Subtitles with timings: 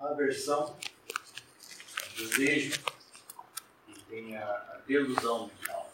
[0.00, 0.76] aversão,
[2.16, 2.80] desejo
[3.88, 5.92] e tem a, a delusão mental.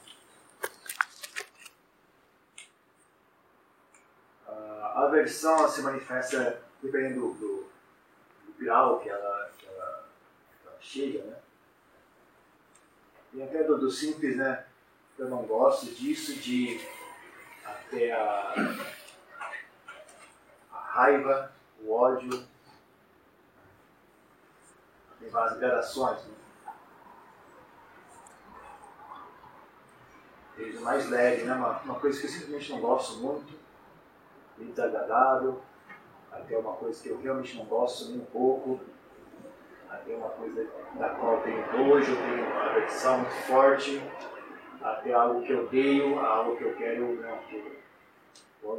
[4.47, 7.69] A aversão se manifesta dependendo do,
[8.47, 10.09] do grau que ela, que ela,
[10.63, 11.37] que ela chega, né?
[13.35, 14.67] E até do, do simples, né?
[15.19, 16.81] Eu não gosto disso, de
[17.65, 18.55] até a,
[20.73, 22.47] a raiva, o ódio,
[25.31, 26.25] várias gradações.
[26.25, 26.35] Né?
[30.57, 31.55] Desde o mais leve, né?
[31.55, 33.53] Uma, uma, coisa que eu simplesmente não gosto muito,
[34.57, 35.61] muito desagradável,
[36.33, 38.81] até uma coisa que eu realmente não gosto nem um pouco,
[39.91, 44.03] até uma coisa da qual eu tenho nojo, tenho uma aversão muito forte,
[44.81, 47.77] até algo que eu odeio, algo que eu quero, não, que eu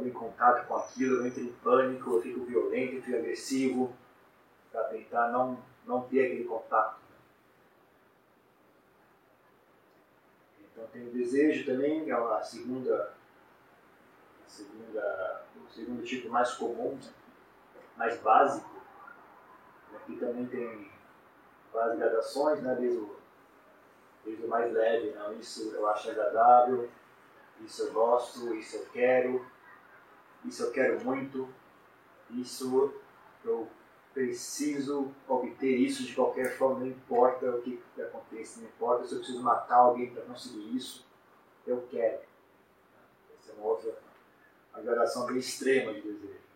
[0.04, 3.92] em contato com aquilo, eu entro em pânico, eu fico violento, eu fico agressivo,
[4.70, 7.00] para tentar não não ter aquele contato.
[10.60, 13.14] Então tem o desejo também, que é a segunda,
[14.46, 16.98] segunda, o segundo tipo mais comum,
[17.96, 18.68] mais básico.
[19.96, 20.92] Aqui também tem
[21.72, 22.76] várias gradações, né?
[22.78, 23.16] desde, o,
[24.24, 26.90] desde o mais leve, não, isso eu acho agradável,
[27.62, 29.44] isso eu gosto, isso eu quero,
[30.44, 31.48] isso eu quero muito,
[32.30, 32.92] isso
[33.42, 33.68] eu
[34.18, 39.14] preciso obter isso de qualquer forma, não importa o que, que aconteça, não importa se
[39.14, 41.06] eu preciso matar alguém para conseguir isso,
[41.64, 42.18] eu quero.
[43.38, 43.96] Essa é uma outra
[44.74, 46.48] uma gradação bem extrema de desejo.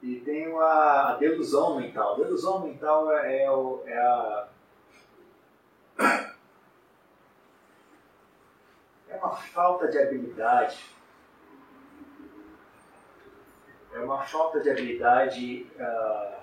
[0.00, 2.14] E tem a, a delusão mental.
[2.14, 4.48] A delusão mental é, é a.
[9.08, 10.92] É uma falta de habilidade
[13.91, 15.70] é uma falta de habilidade.
[15.76, 16.42] Uh,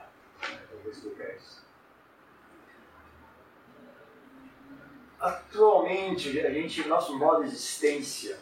[0.71, 1.63] eu vou explicar isso.
[5.19, 8.37] Atualmente, a gente, nosso modo de existência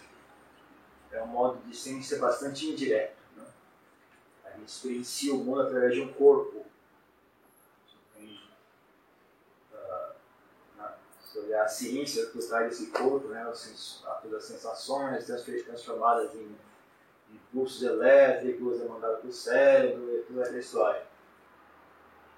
[1.11, 3.17] é um modo de existência bastante indireto.
[3.35, 3.45] Né?
[4.45, 6.65] A gente experiencia o mundo através de um corpo.
[11.35, 14.03] Olhar a ciência por trás desse corpo, né, as,
[14.35, 15.23] as sensações
[15.63, 16.57] transformadas em
[17.31, 21.03] impulsos elétricos, é mandado para o cérebro e tudo essa história.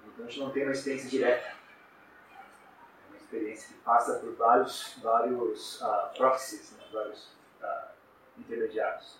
[0.06, 1.46] Então a gente não tem uma experiência direta.
[1.46, 6.84] É uma experiência que passa por vários, vários uh, proxies, né?
[6.92, 7.28] vários
[7.62, 7.88] uh,
[8.38, 9.18] intermediários.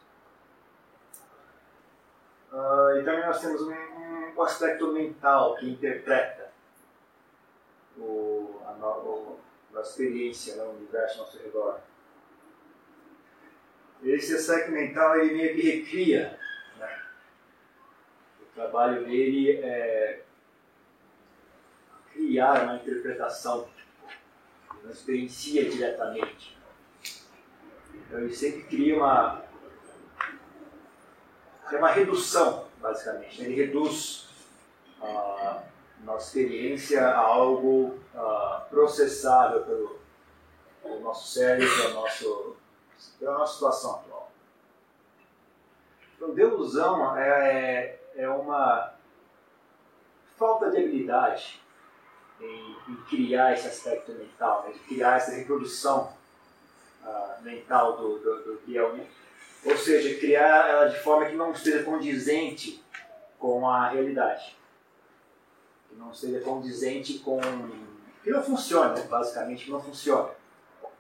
[2.52, 6.50] Uh, e também nós temos um, um, aspecto mental que interpreta
[7.96, 10.64] o, a, a experiência, né?
[10.64, 11.80] o universo ao nosso redor
[14.02, 16.38] esse aspecto mental ele meio que recria.
[16.78, 17.02] Né?
[18.40, 20.22] O trabalho dele é
[22.12, 23.68] criar uma interpretação,
[24.82, 26.58] não experiencia diretamente.
[27.94, 29.44] Então ele sempre cria uma,
[31.70, 33.42] é uma redução, basicamente.
[33.42, 34.28] Ele reduz
[35.00, 35.62] a
[36.04, 42.56] nossa experiência a algo uh, processável pelo nosso cérebro, pelo nosso
[43.18, 44.32] pela nossa situação atual.
[46.16, 48.92] Então, delusão é, é uma
[50.36, 51.60] falta de habilidade
[52.40, 54.72] em, em criar esse aspecto mental, né?
[54.72, 56.12] de criar essa reprodução
[57.02, 58.94] uh, mental do, do, que é o
[59.64, 62.82] ou seja, criar ela de forma que não esteja condizente
[63.38, 64.56] com a realidade.
[65.88, 67.40] Que não seja condizente com.
[68.22, 69.06] que não funcione, né?
[69.06, 70.30] basicamente, que não funcione.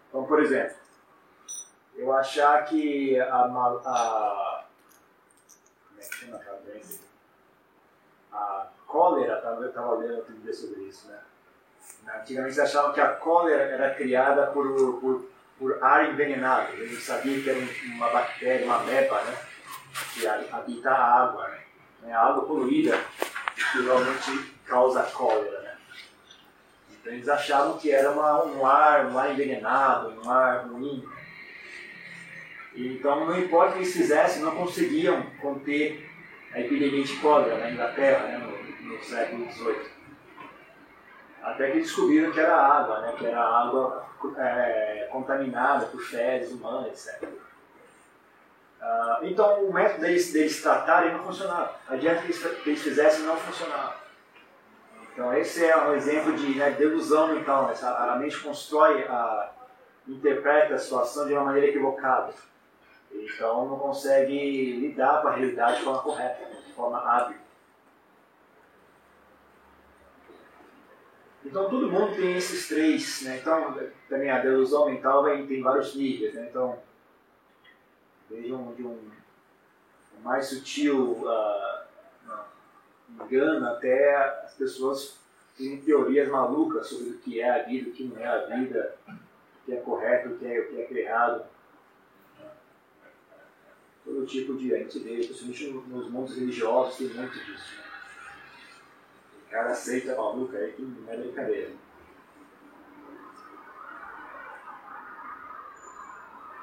[0.08, 0.76] Então, por exemplo,
[2.00, 4.64] eu achar que a, a
[5.86, 7.00] como é que chama doença?
[8.32, 11.18] A cólera, eu estava lendo outro dia sobre isso, né?
[12.06, 16.72] Antigamente eles achavam que a cólera era criada por, por, por ar envenenado.
[16.72, 17.58] Eles sabiam que era
[17.94, 19.36] uma bactéria, uma meba, né?
[20.14, 21.48] Que habita a água,
[22.00, 22.12] né?
[22.14, 22.98] A água poluída
[23.72, 25.76] que realmente causa cólera, né?
[26.92, 31.06] Então eles achavam que era uma, um ar, um ar envenenado, um ar ruim.
[32.74, 36.08] Então, não importa o que eles fizessem, não conseguiam conter
[36.52, 39.90] a epidemia de cólera na Inglaterra, né, no, no século XVIII.
[41.42, 44.06] Até que descobriram que era água, né, que era água
[44.36, 47.28] é, contaminada por fezes humanas, etc.
[48.80, 51.74] Uh, então, o método deles, deles tratarem não funcionava.
[51.86, 53.94] A dieta que eles, que eles fizessem não funcionava.
[55.12, 57.66] Então, esse é um exemplo de né, delusão mental.
[57.66, 57.74] Né?
[57.82, 59.52] A mente constrói, a,
[60.08, 62.32] interpreta a situação de uma maneira equivocada.
[63.12, 67.36] Então não consegue lidar com a realidade de forma correta, de forma hábil.
[71.44, 73.38] Então todo mundo tem esses três, né?
[73.38, 73.76] Então
[74.08, 76.46] também a delusão mental vai, tem vários níveis, né?
[76.48, 76.78] Então
[78.28, 79.10] desde um, de um,
[80.22, 81.80] mais sutil uh,
[83.08, 84.14] engano até
[84.44, 85.18] as pessoas
[85.56, 88.96] terem teorias malucas sobre o que é a vida, o que não é a vida,
[89.08, 91.44] o que é correto, o que é, o que é errado.
[94.04, 94.74] Todo tipo de.
[94.74, 97.76] A gente vê, principalmente nos mundos religiosos, tem muito disso.
[97.76, 97.84] Né?
[99.50, 101.72] Cara aceita maluca aí que não é brincadeira.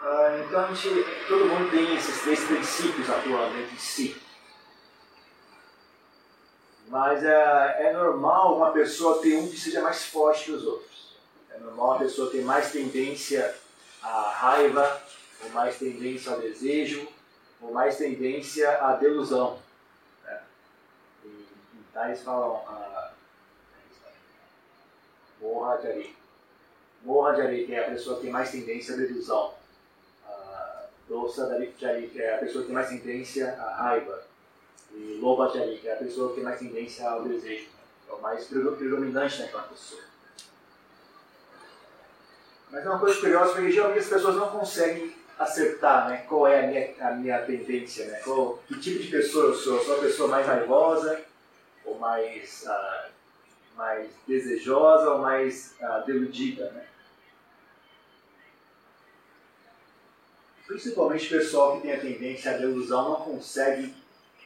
[0.02, 4.22] Ah, então a gente, todo mundo tem esses três princípios atualmente em si.
[6.88, 11.18] Mas é, é normal uma pessoa ter um que seja mais forte que os outros.
[11.54, 13.54] É normal uma pessoa ter mais tendência
[14.02, 15.04] à raiva,
[15.44, 17.06] ou mais tendência ao desejo,
[17.62, 19.60] ou mais tendência à delusão.
[20.24, 20.42] Né?
[21.26, 23.12] E, em tais falam ah,
[25.42, 26.18] morra de areia.
[27.04, 29.54] Morra de areia, que é a pessoa que tem mais tendência à delusão.
[31.08, 34.28] Doça de areia, que é a pessoa que tem mais tendência à raiva
[34.98, 37.70] e Lobachari, que é a pessoa que tem mais tendência ao desejo,
[38.10, 40.02] é o mais predominante naquela pessoa.
[42.70, 46.64] Mas é uma coisa curiosa, porque geralmente as pessoas não conseguem acertar né, qual é
[46.64, 49.78] a minha, a minha tendência, né, qual, que tipo de pessoa eu sou.
[49.78, 51.22] Eu sou uma pessoa mais raivosa,
[51.86, 53.10] ou mais, uh,
[53.76, 56.72] mais desejosa, ou mais uh, deludida.
[56.72, 56.86] Né?
[60.66, 63.94] Principalmente o pessoal que tem a tendência à delusão não consegue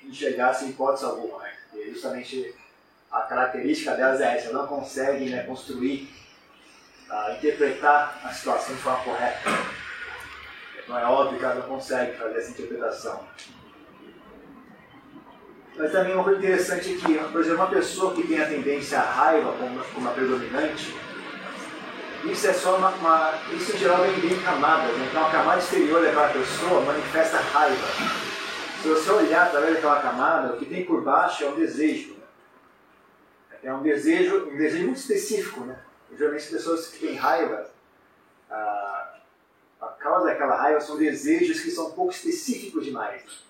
[0.04, 1.42] enxergar sem hipótese alguma.
[1.42, 1.54] Né?
[1.74, 2.54] E justamente
[3.10, 6.10] a característica delas é essa, não conseguem né, construir,
[7.10, 9.81] uh, interpretar a situação de forma correta.
[10.88, 13.20] Não é óbvio que ela não consegue fazer essa interpretação.
[15.76, 19.00] Mas também uma coisa interessante é que, por exemplo, uma pessoa que tem a tendência
[19.00, 20.96] à raiva como, uma predominante,
[22.26, 24.96] isso é só uma, uma, Isso em geral vem bem camadas.
[24.96, 25.08] Né?
[25.10, 27.88] Então a camada exterior daquela pessoa manifesta raiva
[28.82, 32.16] se você olhar através daquela camada, o que tem por baixo é um desejo.
[33.62, 35.62] É um desejo, um desejo muito específico.
[35.62, 35.78] Né?
[36.18, 37.70] Geralmente as pessoas que têm raiva,
[38.50, 38.91] a, a
[40.22, 43.44] causa daquela raiva são desejos que são um pouco específicos demais.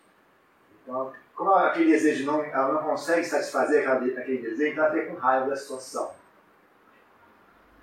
[0.83, 5.15] Então, como aquele desejo não, ela não consegue satisfazer aquele desejo, então ela fica com
[5.15, 6.11] raiva da situação.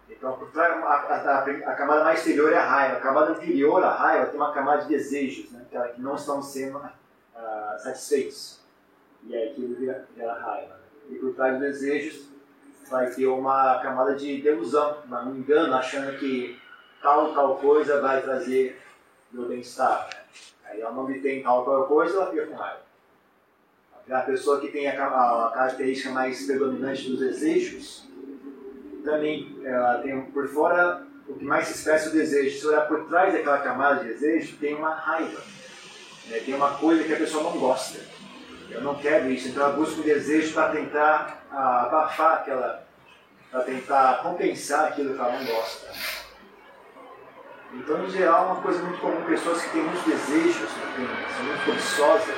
[0.08, 4.26] Então, a, a, a, camada mais exterior é a raiva, a camada anterior à raiva
[4.26, 8.60] tem uma camada de desejos, né, que não estão sendo uh, satisfeitos.
[9.24, 10.80] E aí aquilo vira, vira raiva.
[11.10, 12.28] E por trás dos desejos
[12.90, 16.58] vai ter uma camada de delusão, um engano, achando que
[17.02, 18.80] tal tal coisa vai trazer
[19.32, 20.08] meu bem-estar.
[20.64, 22.88] Aí ela não obtém tal tal coisa, ela fica com raiva.
[24.10, 28.08] A pessoa que tem a, característica mais predominante dos desejos,
[29.04, 32.58] também ela tem por fora o que mais se expressa o desejo.
[32.58, 35.42] Se olhar por trás daquela camada de desejo, tem uma raiva
[36.28, 37.98] né, tem uma coisa que a pessoa não gosta.
[38.70, 42.86] Eu não quero isso, então ela busca um desejo para tentar abafar aquela,
[43.50, 45.88] para tentar compensar aquilo que ela não gosta.
[47.72, 51.44] Então, em geral, é uma coisa muito comum, pessoas que têm muitos desejos, né, são
[51.44, 52.36] muito cobiçosas.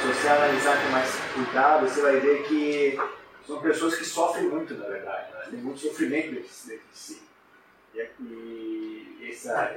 [0.00, 2.98] Se você analisar com mais cuidado, você vai ver que
[3.46, 5.32] são pessoas que sofrem muito, na verdade.
[5.32, 5.46] Né?
[5.50, 6.48] Tem muito sofrimento dentro
[6.92, 7.22] de si.
[7.94, 9.76] E, e essa,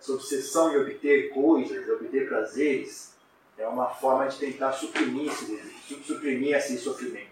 [0.00, 3.14] essa obsessão em obter coisas, obter prazeres,
[3.58, 7.29] é uma forma de tentar suprimir esse desejo, suprimir esse sofrimento.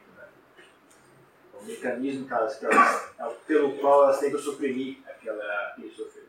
[1.61, 6.29] O mecanismo que elas, que elas, pelo qual elas tentam suprimir aquela, aquele sofrimento.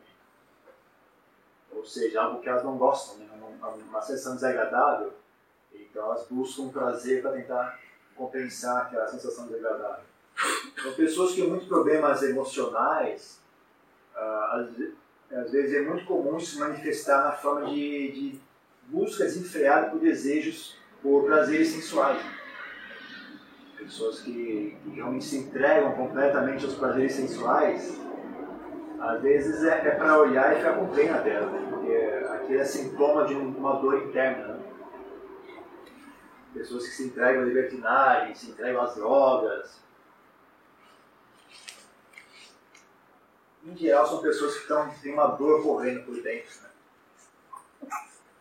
[1.72, 3.28] Ou seja, algo que elas não gostam, né?
[3.60, 5.12] uma, uma sensação desagradável,
[5.72, 7.80] então elas buscam prazer para tentar
[8.16, 10.04] compensar aquela sensação desagradável.
[10.72, 13.40] Então, pessoas que têm muitos problemas emocionais,
[14.14, 14.94] uh,
[15.32, 18.40] às vezes é muito comum se manifestar na forma de, de
[18.86, 22.20] busca desenfreada por desejos, por prazeres sensuais.
[23.90, 27.98] Pessoas que, que realmente se entregam completamente aos prazeres sensuais,
[29.00, 31.66] às vezes é, é para olhar e ficar com pena dela, né?
[31.68, 31.92] porque
[32.32, 34.54] aquilo é sintoma de uma dor interna.
[34.54, 34.64] Né?
[36.54, 39.82] Pessoas que se entregam à libertinagem, se entregam às drogas,
[43.64, 46.60] em geral, são pessoas que estão, têm uma dor correndo por dentro.
[46.62, 47.90] Né?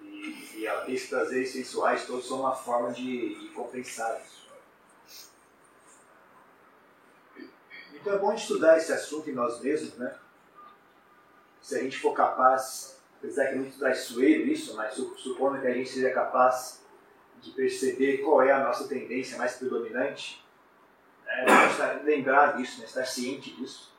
[0.01, 4.38] E, e esses prazeres sensuais todos são uma forma de, de compensar isso.
[7.99, 10.15] Então é bom estudar esse assunto em nós mesmos, né?
[11.61, 15.73] Se a gente for capaz, apesar que é muito traiçoeiro isso, mas supondo que a
[15.73, 16.81] gente seja capaz
[17.41, 20.43] de perceber qual é a nossa tendência mais predominante,
[21.31, 21.45] É,
[22.03, 22.87] lembrar disso, né?
[22.87, 23.93] estar ciente disso,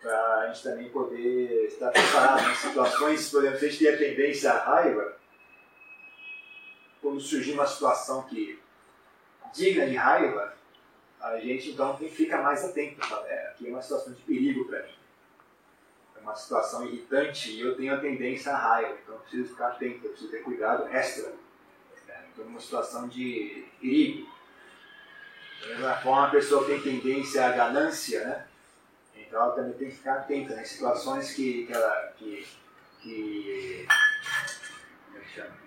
[0.00, 3.94] para a gente também poder estar preparado em situações, por exemplo, se a gente tem
[3.94, 5.18] a tendência à raiva,
[7.02, 8.58] quando surgir uma situação que
[9.52, 10.54] digna de raiva,
[11.20, 13.00] a gente então fica mais atento.
[13.26, 14.94] É, aqui é uma situação de perigo para mim.
[16.16, 19.68] É uma situação irritante e eu tenho a tendência à raiva, então eu preciso ficar
[19.68, 21.32] atento, eu preciso ter cuidado extra.
[22.08, 24.28] É, então, uma situação de perigo.
[25.60, 28.46] Da mesma forma, a pessoa tem tendência à ganância, né?
[29.14, 32.14] Então ela também tem que ficar atenta nas situações que, que ela.
[32.16, 32.48] Que,
[33.00, 33.86] que,
[35.06, 35.60] como é que chama?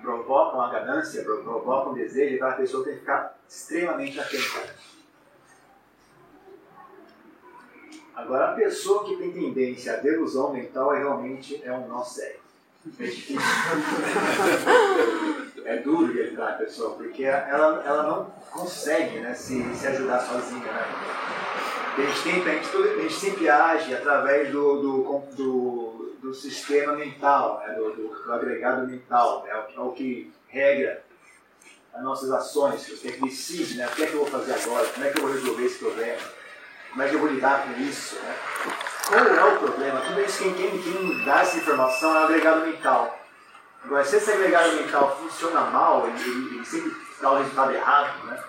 [0.00, 4.74] Provocam a ganância, provocam o desejo, então a pessoa tem que ficar extremamente atenta.
[8.14, 12.44] Agora, a pessoa que tem tendência à delusão mental é realmente é um nó sério.
[13.00, 13.40] É difícil.
[15.64, 20.20] é duro de ajudar a pessoa, porque ela, ela não consegue né, se, se ajudar
[20.20, 20.60] sozinha.
[20.60, 20.86] Né?
[21.96, 26.94] A, gente tenta, a, gente, a gente sempre age através do, do, do, do sistema
[26.94, 31.04] mental, né, do, do, do, agregado mental, né, é o que regra
[31.92, 34.86] as nossas ações, você que decide né, o que é que eu vou fazer agora,
[34.86, 36.22] como é que eu vou resolver esse problema,
[36.88, 38.14] como é que eu vou lidar com isso.
[38.16, 38.36] Né?
[39.06, 40.00] Qual é o problema?
[40.00, 43.18] Tudo isso quem, quem, quem dá essa informação é o agregado mental.
[43.84, 48.26] Agora, se esse agregado mental funciona mal, ele, ele, ele sempre dá o resultado errado,
[48.26, 48.42] né?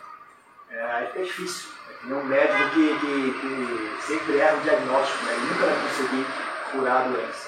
[0.69, 1.69] É, aí fica difícil.
[2.09, 5.33] É um médico que, que, que sempre erra o diagnóstico, né?
[5.33, 6.25] ele nunca vai conseguir
[6.71, 7.44] curar a doença.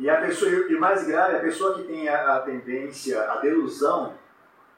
[0.00, 3.36] E a pessoa, e o mais grave, a pessoa que tem a, a tendência, a
[3.36, 4.14] delusão,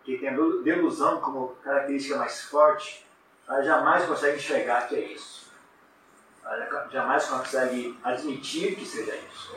[0.02, 3.06] que tem a delusão como característica mais forte,
[3.48, 5.48] ela jamais consegue enxergar que é isso.
[6.44, 9.54] Ela jamais consegue admitir que seja isso.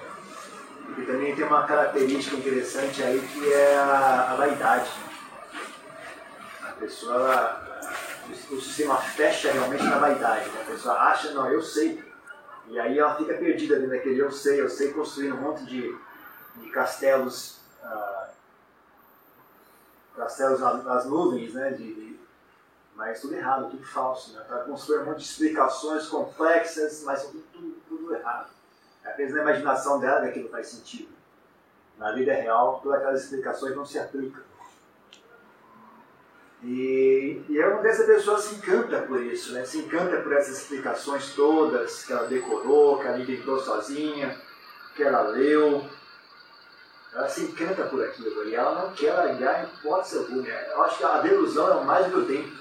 [0.99, 4.91] E também tem uma característica interessante aí que é a, a vaidade.
[6.61, 7.89] A pessoa,
[8.51, 10.47] o, sistema fecha realmente na vaidade.
[10.47, 10.61] Né?
[10.61, 12.03] A pessoa acha, não, eu sei.
[12.67, 15.95] E aí ela fica perdida dentro daquele eu sei, eu sei, construindo um monte de,
[16.55, 18.29] de castelos, ah,
[20.15, 21.71] castelos nas nuvens, né?
[21.71, 22.19] De, de,
[22.95, 24.33] mas tudo errado, tudo falso.
[24.33, 24.43] Né?
[24.47, 28.49] Para construir um monte de explicações complexas, mas tudo, tudo, tudo errado.
[29.03, 31.13] Apenas na imaginação dela que aquilo faz sentido.
[31.97, 34.43] Na vida real, todas aquelas explicações não se aplicam.
[36.63, 39.63] E, e é uma dessa pessoa se encanta por isso, né?
[39.65, 44.35] se encanta por essas explicações todas que ela decorou, que ela inventou sozinha,
[44.95, 45.85] que ela leu.
[47.13, 50.47] Ela se encanta por aquilo e ela não quer largar em hipótese alguma.
[50.47, 52.57] Eu acho que a delusão é o mais violento,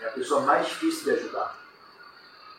[0.00, 1.58] é a pessoa mais difícil de ajudar.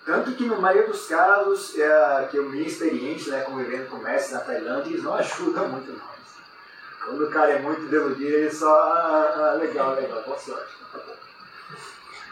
[0.06, 4.34] Tanto que, no maioria dos casos, é, que eu minha experiência né, convivendo com mestres
[4.34, 6.19] na Tailândia, eles não ajudam muito nós.
[7.04, 11.00] Quando o cara é muito deludido, ele só, ah, ah, legal, legal, boa sorte, tá.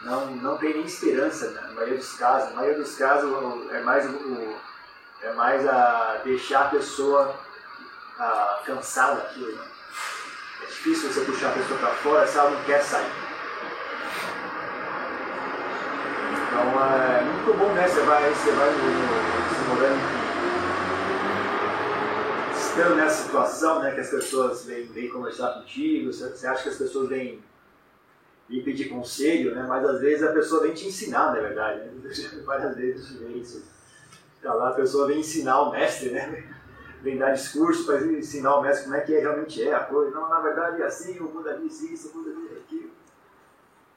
[0.04, 2.50] Não, não tem nem esperança, né, na maioria dos casos.
[2.50, 3.30] Na maioria dos casos,
[3.72, 4.56] é mais, o,
[5.22, 7.34] é mais a deixar a pessoa
[8.18, 9.52] a, cansada daquilo.
[9.52, 9.64] Né?
[10.62, 13.10] É difícil você puxar a pessoa para fora se ela não quer sair.
[16.48, 17.88] Então é muito bom, né?
[17.88, 20.17] Você vai, você vai se
[22.78, 23.92] estando nessa situação, né?
[23.92, 27.42] Que as pessoas vêm, vêm conversar contigo, você acha que as pessoas vêm,
[28.48, 29.66] vêm pedir conselho, né?
[29.68, 31.80] Mas às vezes a pessoa vem te ensinar, na verdade.
[31.80, 32.10] Né?
[32.46, 33.64] Várias vezes vem isso.
[34.40, 36.44] Tá lá, a pessoa vem ensinar o mestre, né?
[37.00, 40.10] Vem dar discurso para ensinar o mestre como é que é, realmente é a coisa.
[40.10, 42.90] Não, na verdade é assim, o Buda disse isso, o Buda disse aquilo.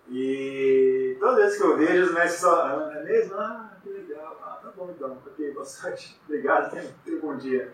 [0.07, 3.33] E todas as vezes que eu vejo, os mestres só, ah, é mesmo?
[3.39, 4.39] Ah, que legal.
[4.43, 5.17] Ah, tá bom então.
[5.25, 6.21] Ok, boa sorte.
[6.29, 7.73] Obrigado, tenha um bom dia.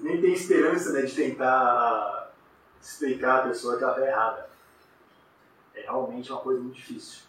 [0.00, 2.32] Nem têm esperança né, de tentar
[2.80, 4.50] explicar a pessoa que ela está errada.
[5.74, 7.22] É realmente uma coisa muito difícil.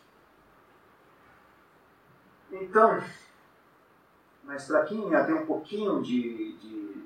[2.52, 3.04] Então,
[4.44, 7.04] mas para quem tem um pouquinho de, de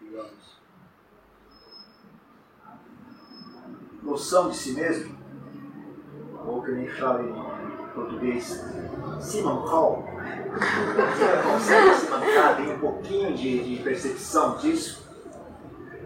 [0.00, 0.58] digamos,
[4.02, 5.16] noção de si mesmo,
[6.46, 8.64] ou que nem fala em português,
[9.20, 10.02] se mancar,
[11.42, 15.06] consegue se mancar, tem um pouquinho de, de percepção disso,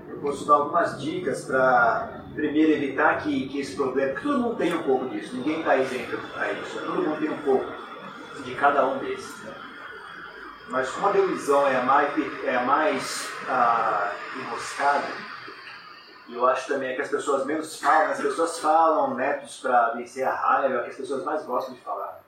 [0.09, 4.57] eu posso dar algumas dicas para, primeiro, evitar que, que esse problema, porque todo mundo
[4.57, 7.66] tem um pouco disso, ninguém está isento a isso, todo mundo tem um pouco
[8.45, 9.42] de cada um desses.
[9.45, 9.52] Né?
[10.69, 15.07] Mas como a delusão é a mais, é mais ah, enroscada,
[16.28, 20.26] e eu acho também que as pessoas menos falam, as pessoas falam métodos para vencer
[20.26, 22.23] a raiva, é que as pessoas mais gostam de falar.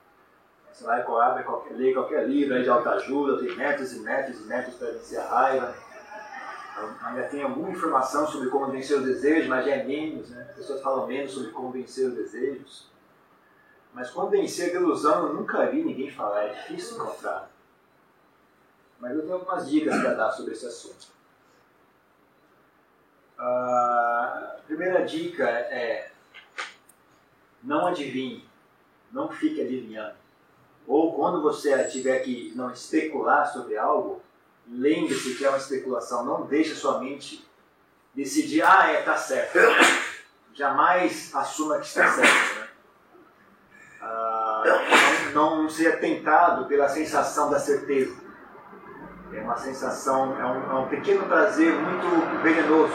[0.75, 4.43] Você vai abre qualquer, lê qualquer livro aí de autoajuda, tem métodos e métodos e
[4.43, 5.73] métodos para vencer a raiva.
[7.01, 10.45] Ainda tem alguma informação sobre como vencer os desejos, mas já é menos, né?
[10.49, 12.89] As pessoas falam menos sobre como vencer os desejos.
[13.93, 17.49] Mas como vencer a ilusão, eu nunca vi ninguém falar, é difícil encontrar.
[18.99, 21.07] Mas eu tenho algumas dicas para dar sobre esse assunto.
[23.39, 26.11] A primeira dica é
[27.63, 28.45] não adivinhe,
[29.13, 30.24] não fique adivinhando.
[30.87, 34.21] Ou quando você tiver que não especular sobre algo,
[34.67, 37.47] lembre-se que é uma especulação, não deixe sua mente
[38.13, 39.57] decidir, ah, é, tá certo.
[40.53, 42.59] Jamais assuma que está certo.
[42.59, 42.67] Né?
[44.01, 44.63] Ah,
[45.33, 48.15] não, não seja tentado pela sensação da certeza.
[49.33, 52.93] É uma sensação, é um, é um pequeno prazer muito venenoso.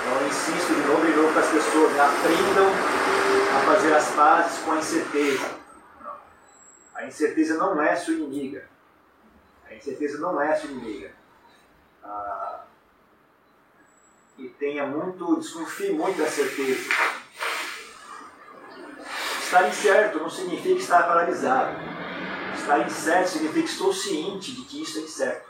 [0.00, 2.00] Então eu insisto de novo e de novo para as pessoas, né?
[2.00, 2.95] aprendam
[3.56, 5.50] a fazer as pazes com a incerteza.
[6.94, 8.68] A incerteza não é sua inimiga.
[9.66, 11.12] A incerteza não é sua inimiga.
[12.04, 12.64] Ah,
[14.38, 16.90] e tenha muito, desconfie muito da certeza.
[19.40, 21.76] Estar incerto não significa estar paralisado.
[22.54, 25.48] Estar incerto significa que estou ciente de que isso é incerto.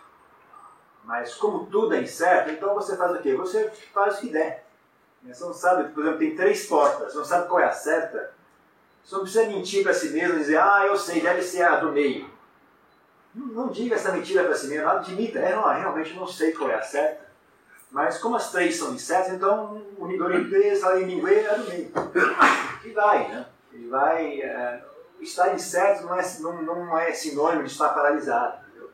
[1.05, 3.35] Mas como tudo é incerto, então você faz o quê?
[3.35, 4.66] Você faz o que der.
[5.27, 8.33] Você não sabe, por exemplo, tem três portas, você não sabe qual é a certa.
[9.05, 11.77] Você não precisa mentir para si mesmo e dizer, ah, eu sei, deve ser a
[11.77, 12.29] do meio.
[13.35, 16.71] Não, não diga essa mentira para si mesmo, admita, é, não, realmente não sei qual
[16.71, 17.27] é a certa.
[17.91, 21.93] Mas como as três são incertas, então o Nidorite, Salimingüe é do meio.
[22.85, 23.47] E vai, né?
[23.73, 24.41] Ele vai.
[24.41, 24.85] É,
[25.21, 28.65] estar incerto não é, não, não é sinônimo de estar paralisado.
[28.67, 28.91] Entendeu?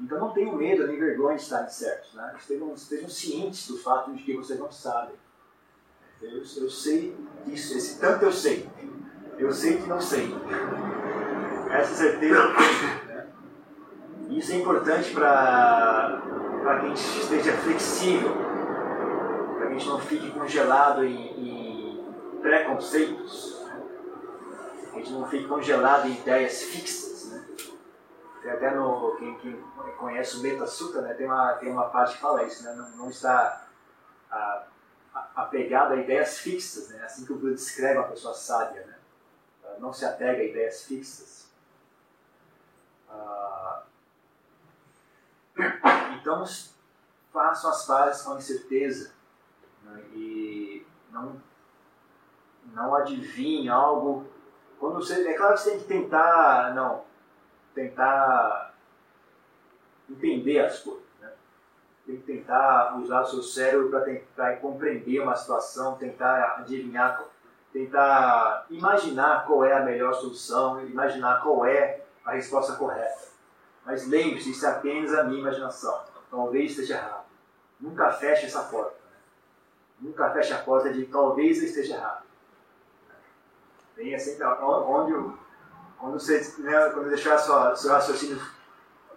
[0.00, 2.14] Então não tenham medo nem vergonha de estar incertos.
[2.14, 2.34] Né?
[2.38, 5.14] Estejam, estejam cientes do fato de que vocês não sabem.
[6.22, 8.68] Eu, eu sei disso, esse tanto eu sei.
[9.38, 10.34] Eu sei que não sei.
[11.70, 12.48] Essa certeza
[13.06, 13.26] né?
[14.28, 16.22] Isso é importante para
[16.62, 18.34] que a gente esteja flexível,
[19.56, 22.04] para que a gente não fique congelado em, em
[22.40, 23.60] preconceitos
[24.92, 27.30] a gente não fique congelado em ideias fixas.
[27.30, 27.44] Né?
[28.42, 29.16] Tem até no.
[29.16, 29.62] Quem, quem
[29.98, 32.74] conhece o Meta Sutta, né, tem, uma, tem uma parte que fala isso, né?
[32.74, 33.66] não, não está
[35.42, 37.02] apegado a ideias fixas, né?
[37.04, 38.84] assim que o Buda descreve uma pessoa sábia.
[38.86, 38.94] Né?
[39.78, 41.48] Não se apega a ideias fixas.
[43.08, 43.82] Ah,
[46.20, 46.44] então,
[47.32, 49.12] façam as pazes com incerteza
[49.82, 50.00] né?
[50.12, 51.40] e não,
[52.72, 54.28] não adivinhem algo
[54.80, 57.04] quando você, é claro que você tem que tentar, não,
[57.74, 58.74] tentar
[60.08, 61.09] entender as coisas.
[62.10, 67.24] Tem que tentar usar o seu cérebro para tentar compreender uma situação, tentar adivinhar,
[67.72, 73.28] tentar imaginar qual é a melhor solução, imaginar qual é a resposta correta.
[73.86, 76.02] Mas lembre-se, isso é apenas a minha imaginação.
[76.28, 77.26] Talvez esteja errado.
[77.78, 78.90] Nunca feche essa porta.
[78.90, 79.16] Né?
[80.00, 82.24] Nunca feche a porta de talvez eu esteja errado.
[83.96, 85.36] Venha sempre onde,
[85.96, 88.40] quando você né, quando deixar sua, seu raciocínio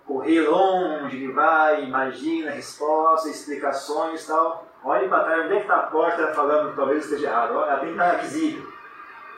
[0.06, 4.68] correr longe, ele vai, imagina respostas, explicações e tal.
[4.84, 7.54] Olhe para trás, onde é que está a porta falando que talvez esteja errado?
[7.54, 8.74] Ela tem que estar visível.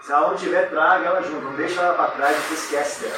[0.02, 3.18] Se ela não tiver, traga ela junto, não deixa ela para trás, você esquece dela.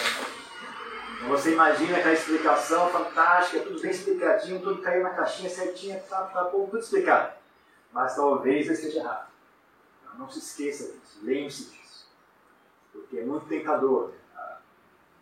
[1.15, 6.21] Então você imagina aquela explicação fantástica, tudo bem explicadinho, tudo caiu na caixinha certinha, tá,
[6.23, 7.33] tá tudo explicado.
[7.91, 9.27] Mas talvez esteja errado.
[10.17, 11.87] Não se esqueça disso, lembre-se disso
[13.07, 14.11] porque é muito tentador.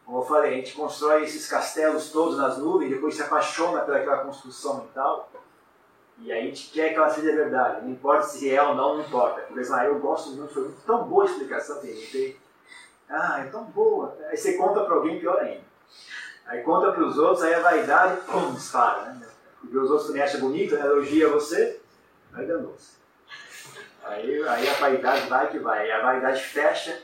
[0.05, 4.17] Como eu falei, a gente constrói esses castelos todos nas nuvens, depois se apaixona pelaquela
[4.17, 5.31] construção mental,
[6.19, 7.83] e a gente quer que ela seja verdade.
[7.83, 9.41] Não importa se é ou não, não importa.
[9.41, 12.37] Porque ah, eu gosto muito, foi muito, tão boa a explicação que a gente tem.
[13.09, 14.15] Ah, é tão boa.
[14.29, 15.63] Aí você conta para alguém, pior ainda.
[16.45, 19.01] Aí conta para os outros, aí a vaidade, pum, dispara.
[19.13, 19.27] Né?
[19.59, 20.85] Porque os outros também acham bonito, né?
[20.85, 21.81] elogia você,
[22.33, 22.95] aí danou-se.
[24.05, 25.87] Aí, aí a vaidade vai que vai.
[25.87, 27.01] E a vaidade fecha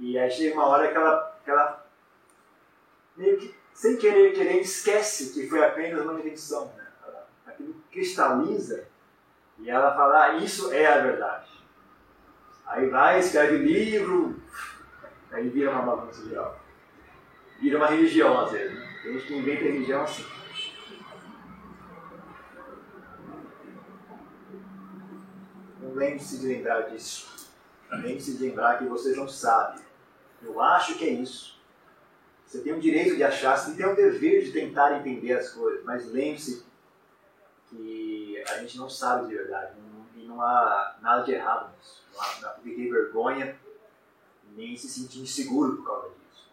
[0.00, 1.79] e aí chega uma hora que ela, que ela
[3.20, 6.72] meio que, sem querer, querer, esquece que foi apenas uma invenção.
[6.76, 6.86] Né?
[7.46, 8.86] Aquilo cristaliza
[9.58, 11.50] e ela fala, ah, isso é a verdade.
[12.66, 14.40] Aí vai, escreve livro,
[15.30, 16.58] aí vira uma bagunça geral.
[17.60, 18.78] Vira uma religião às vezes.
[18.78, 19.00] Né?
[19.02, 20.24] Tem gente que inventa religião assim.
[25.80, 27.28] Não lembre-se de lembrar disso.
[27.90, 29.90] Lembre-se de lembrar que vocês não sabem
[30.42, 31.59] eu acho que é isso.
[32.50, 35.84] Você tem o direito de achar, você tem o dever de tentar entender as coisas,
[35.84, 36.64] mas lembre-se
[37.68, 42.02] que a gente não sabe de verdade não, e não há nada de errado nisso.
[42.12, 43.56] Não há, não há ter vergonha
[44.56, 46.50] nem se sentir inseguro por causa disso.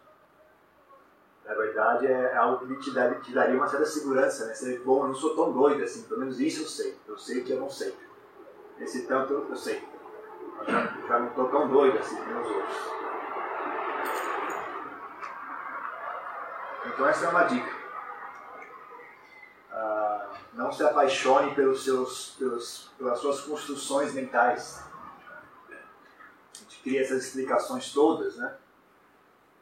[1.44, 2.92] Na verdade, é algo que te,
[3.24, 4.54] te daria uma certa segurança, né?
[4.54, 6.96] Você, bom, eu não sou tão doido assim, pelo menos isso eu sei.
[7.08, 7.92] Eu sei que eu não sei.
[8.78, 9.82] Esse tanto eu sei.
[10.60, 12.97] Eu já, já não estou tão doido assim como os outros.
[16.98, 17.70] Então essa é uma dica.
[19.70, 24.82] Ah, não se apaixone pelos seus, pelos, pelas suas construções mentais.
[25.70, 28.52] A gente cria essas explicações todas, né?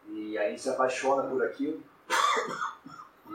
[0.08, 1.82] E aí se apaixona por aquilo.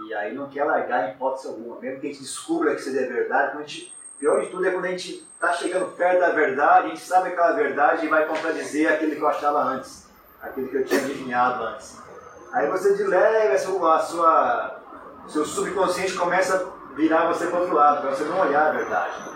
[0.07, 1.79] E aí não quer largar em hipótese alguma.
[1.79, 4.71] Mesmo que a gente descubra que isso é verdade, a gente, pior de tudo é
[4.71, 8.25] quando a gente está chegando perto da verdade, a gente sabe aquela verdade e vai
[8.25, 10.07] contradizer aquilo que eu achava antes.
[10.41, 12.01] Aquilo que eu tinha adivinhado antes.
[12.51, 14.81] Aí você de leve, a sua,
[15.27, 18.71] seu subconsciente começa a virar você para o outro lado, para você não olhar a
[18.71, 19.31] verdade.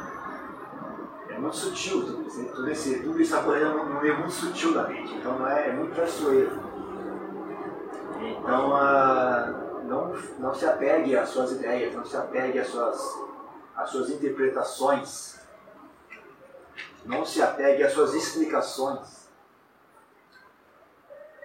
[1.30, 2.46] É muito sutil tudo isso.
[2.46, 5.14] Tudo, esse, tudo isso está correndo num meio muito sutil da mente.
[5.14, 6.60] Então não é, é muito traiçoeiro.
[8.22, 13.20] Então, uh, não, não se apegue às suas ideias, não se apegue às suas,
[13.76, 15.40] às suas interpretações,
[17.06, 19.30] não se apegue às suas explicações.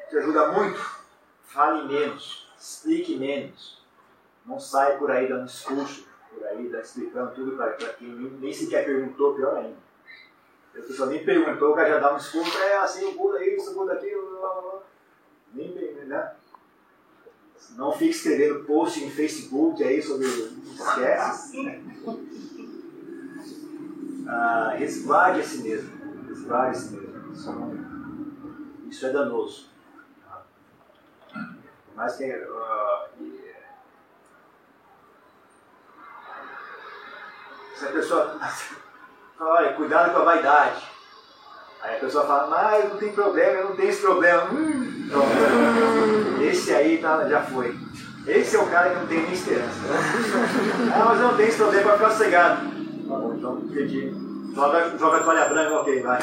[0.09, 1.00] Te ajuda muito.
[1.51, 3.83] Fale menos, explique menos.
[4.47, 9.35] Não sai por aí dando discurso, por aí explicando tudo para quem nem sequer perguntou,
[9.35, 9.77] pior ainda.
[10.77, 13.73] A pessoa nem perguntou, o cara já dá um discurso, é assim, o Buda isso,
[13.73, 14.83] o Buda aquilo, blá, blá, blá.
[15.53, 15.69] nem
[16.07, 16.35] né?
[17.77, 20.27] Não fique escrevendo post em Facebook aí sobre.
[20.27, 21.59] Esquece.
[24.33, 25.91] Ah, resguarde a si mesmo.
[26.29, 27.11] Resguarde a si mesmo.
[28.89, 29.70] Isso é danoso.
[32.01, 32.25] Mas que.
[32.25, 33.05] Uh,
[37.77, 38.41] se a pessoa.
[39.39, 40.83] Olha, cuidado com a vaidade.
[41.83, 44.45] Aí a pessoa fala, mas não tem problema, eu não tenho esse problema.
[44.51, 45.09] Hum,
[46.43, 47.79] esse aí tá, já foi.
[48.27, 49.81] Esse é o cara que não tem nem esperança.
[50.95, 52.61] ah, mas eu não tenho esse problema para ficar sossegado.
[53.09, 54.13] Tá bom, então entendi.
[54.55, 56.21] Joga, joga a toalha branca, ok, vai.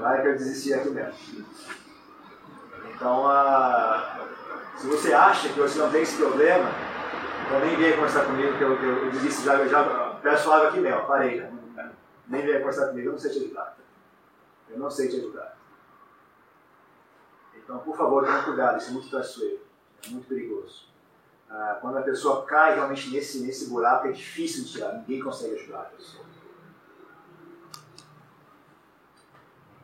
[0.00, 1.14] Vai que eu desisti aqui mesmo.
[2.94, 4.25] Então, ah,
[4.76, 6.70] se você acha que você não tem esse problema,
[7.46, 10.68] então nem venha conversar comigo, que eu, eu, eu desisti já, eu já peço água
[10.68, 11.40] aqui mesmo, parei.
[11.40, 11.92] Né?
[12.28, 13.76] Nem venha conversar comigo, eu não sei te ajudar.
[14.68, 15.56] Eu não sei te ajudar.
[17.54, 19.60] Então, por favor, tenha cuidado, isso é muito traiçoeiro,
[20.06, 20.86] é muito perigoso.
[21.48, 25.54] Ah, quando a pessoa cai realmente nesse, nesse buraco, é difícil de tirar, ninguém consegue
[25.54, 26.24] ajudar a pessoa.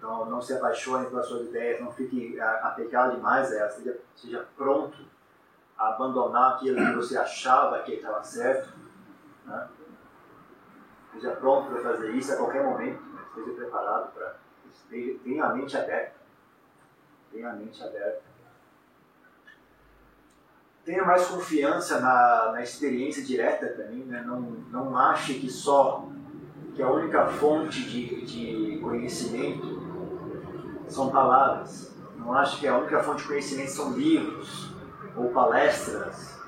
[0.02, 4.00] Então, não se apaixone pelas suas ideias, não fique ah, apegado demais a elas, seja,
[4.16, 4.98] seja pronto
[5.78, 8.76] a abandonar aquilo que você achava que estava certo.
[9.46, 9.68] Né?
[11.12, 13.22] Seja pronto para fazer isso a qualquer momento, né?
[13.28, 14.34] esteja preparado para
[14.90, 16.16] Tenha a mente aberta.
[17.30, 18.22] Tenha a mente aberta.
[20.84, 24.04] Tenha mais confiança na, na experiência direta também.
[24.04, 24.20] Né?
[24.26, 26.08] Não, não ache que só
[26.74, 29.81] que a única fonte de, de conhecimento
[30.92, 31.90] são palavras.
[32.16, 34.70] Não ache que a única fonte de conhecimento são livros,
[35.16, 36.38] ou palestras,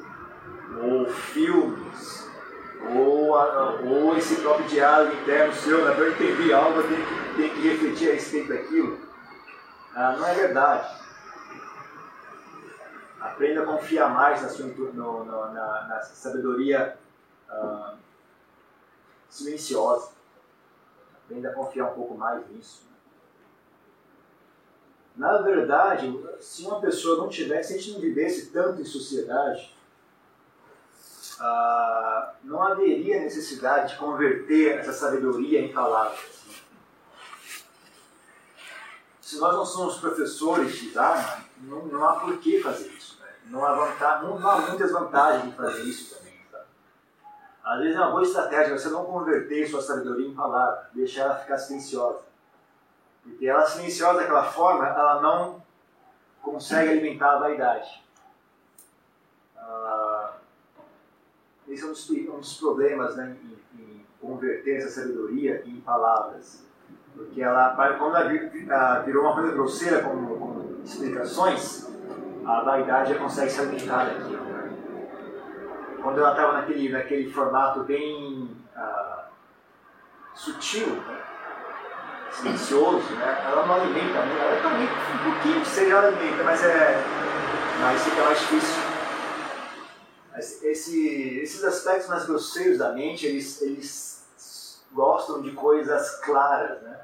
[0.82, 2.30] ou filmes,
[2.94, 5.94] ou, a, ou esse próprio diálogo interno seu, né?
[5.98, 8.98] eu entender algo, eu tenho que, tenho que refletir a respeito daquilo.
[9.94, 11.02] Ah, não é verdade.
[13.20, 16.98] Aprenda a confiar mais na, sua, no, no, na, na sabedoria
[17.48, 17.94] ah,
[19.28, 20.12] silenciosa.
[21.24, 22.93] Aprenda a confiar um pouco mais nisso.
[25.16, 29.72] Na verdade, se uma pessoa não tivesse, se a gente não vivesse tanto em sociedade,
[31.40, 36.34] ah, não haveria necessidade de converter essa sabedoria em palavras.
[39.20, 43.18] Se nós não somos professores de Dharma, não, não há por que fazer isso.
[43.20, 43.28] Né?
[43.46, 46.38] Não, há vantagem, não há muitas vantagens em fazer isso também.
[46.50, 46.64] Tá?
[47.64, 51.36] Às vezes é uma boa estratégia você não converter sua sabedoria em palavras, deixar ela
[51.36, 52.33] ficar silenciosa.
[53.24, 55.62] Porque ela silenciosa daquela forma, ela não
[56.42, 58.04] consegue alimentar a vaidade.
[59.56, 60.34] Ah,
[61.66, 66.64] esse é um dos, um dos problemas né, em, em, converter essa sabedoria em palavras.
[67.16, 71.88] Porque ela, quando ela virou uma coisa grosseira com, com explicações,
[72.44, 74.44] a vaidade já consegue se alimentar daquilo.
[76.02, 79.22] Quando ela estava naquele, naquele formato bem uh,
[80.34, 81.23] sutil, né?
[82.34, 83.44] Silencioso, né?
[83.46, 87.02] ela não alimenta, ela também um pouquinho seja ela alimenta, mas é
[87.80, 88.94] mas fica mais difícil
[90.36, 97.00] esse, esses aspectos mais grosseiros da mente, eles, eles gostam de coisas claras, né?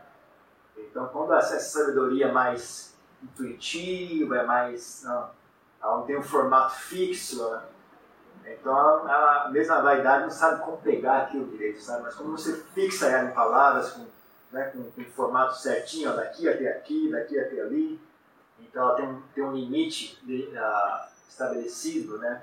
[0.77, 5.31] Então, quando essa sabedoria é mais intuitiva, é mais não,
[5.83, 7.63] ela não tem um formato fixo, né?
[8.47, 9.05] então
[9.53, 12.03] mesmo a vaidade não sabe como pegar aquilo direito, sabe?
[12.05, 14.07] Mas quando você fixa ela em palavras com,
[14.53, 18.01] né, com, com formato certinho, ó, daqui até aqui, daqui até ali,
[18.59, 22.43] então ela tem um, tem um limite de, uh, estabelecido, né?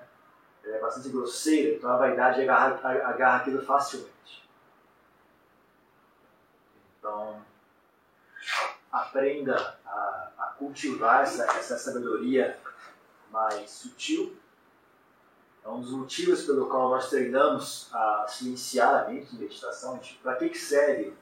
[0.63, 2.75] é bastante grosseira, então a vaidade agarra,
[3.07, 4.43] agarra aquilo facilmente.
[6.99, 7.41] Então,
[8.91, 12.59] aprenda a, a cultivar essa, essa sabedoria
[13.31, 14.35] mais sutil.
[15.63, 19.99] É um dos motivos pelo qual nós treinamos a silenciar a mente em meditação.
[20.21, 21.13] Para que, que serve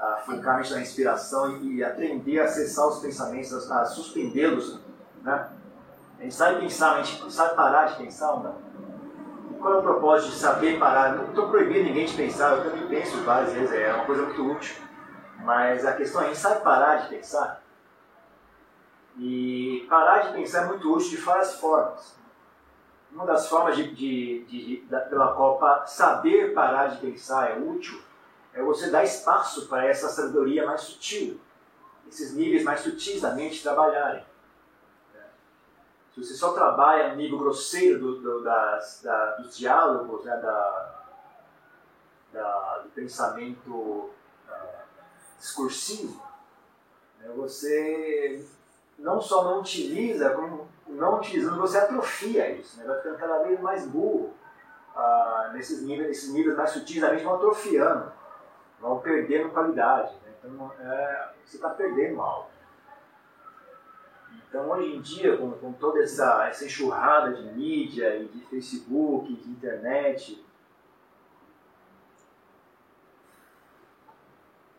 [0.00, 4.80] a focar na respiração e, e aprender a acessar os pensamentos, a, a suspendê-los?
[5.22, 5.48] Né?
[6.18, 8.70] A gente sabe pensar, a gente sabe parar de pensar não?
[9.60, 11.16] qual é o propósito de saber parar?
[11.16, 14.50] Não estou proibindo ninguém de pensar, eu também penso várias vezes, é uma coisa muito
[14.50, 14.82] útil.
[15.44, 17.62] Mas a questão é, a gente sabe parar de pensar?
[19.18, 22.18] E parar de pensar é muito útil de várias formas.
[23.12, 28.00] Uma das formas de, de, de, de pela qual saber parar de pensar é útil
[28.52, 31.40] é você dar espaço para essa sabedoria mais sutil,
[32.08, 34.24] esses níveis mais sutis da mente trabalharem.
[36.14, 41.04] Se você só trabalha no nível grosseiro do, do, das, da, dos diálogos, né, da,
[42.32, 44.10] da, do pensamento uh,
[45.38, 46.20] discursivo,
[47.20, 48.44] né, você
[48.98, 53.60] não só não utiliza, como não utilizando, você atrofia isso, né, vai ficando cada vez
[53.60, 54.34] mais burro.
[54.94, 58.12] Uh, nesses, níveis, nesses níveis mais sutis, a mente vão atrofiando,
[58.80, 60.12] vão perdendo qualidade.
[60.24, 60.32] Né?
[60.42, 62.48] Então, é, você está perdendo algo.
[64.48, 69.32] Então, hoje em dia, com, com toda essa, essa enxurrada de mídia e de Facebook,
[69.32, 70.44] de internet,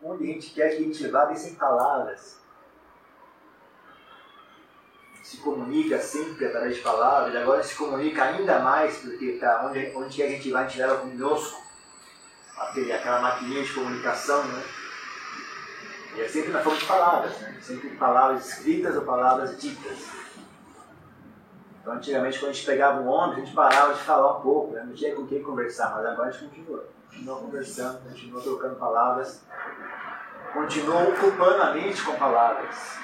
[0.02, 2.42] onde a gente quer que a gente vá sem palavras.
[5.22, 10.16] Se comunica sempre através de palavras, agora se comunica ainda mais, porque tá, onde, onde
[10.16, 11.61] que a gente vai, a gente leva conosco
[12.68, 14.62] aquele, aquela maquininha de comunicação, né?
[16.14, 17.56] E é sempre na forma de palavras, né?
[17.60, 20.10] sempre palavras escritas ou palavras ditas.
[21.80, 24.74] Então, antigamente, quando a gente pegava um ônibus, a gente parava de falar um pouco,
[24.74, 24.84] né?
[24.84, 26.86] não tinha com quem conversar, mas agora a gente continua.
[27.08, 29.42] Continua conversando, continua trocando palavras,
[30.52, 32.98] continua ocupando a mente com palavras.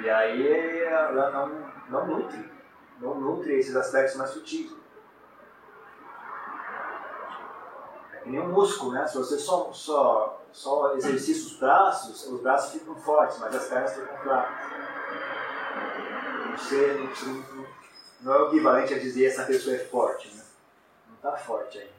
[0.00, 2.52] E aí ela não, não nutre,
[3.00, 4.76] não nutre esses aspectos mais sutis.
[8.28, 9.06] Que nem um músculo, né?
[9.06, 13.94] Se você só, só, só exercita os braços, os braços ficam fortes, mas as pernas
[13.94, 14.68] ficam fracas.
[16.58, 17.44] Você não,
[18.20, 20.44] não é o equivalente a dizer essa pessoa é forte, né?
[21.08, 21.98] Não está forte ainda.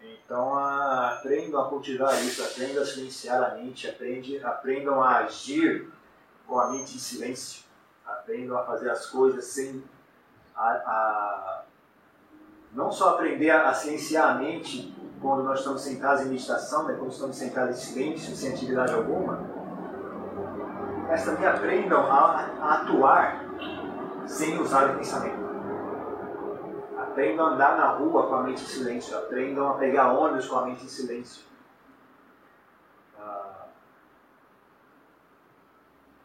[0.00, 5.90] Então aprendam a cultivar isso, aprendam a silenciar a mente, aprendam, aprendam a agir
[6.46, 7.64] com a mente em silêncio,
[8.06, 9.82] aprendam a fazer as coisas sem
[10.54, 11.57] a, a
[12.72, 17.10] não só aprender a, a a mente quando nós estamos sentados em meditação, né, quando
[17.10, 19.40] estamos sentados em silêncio, sem atividade alguma,
[21.08, 23.44] mas também aprendam a, a atuar
[24.26, 25.48] sem usar o pensamento.
[26.98, 30.58] Aprendam a andar na rua com a mente em silêncio, aprendam a pegar ônibus com
[30.58, 31.44] a mente em silêncio.
[33.18, 33.64] Ah,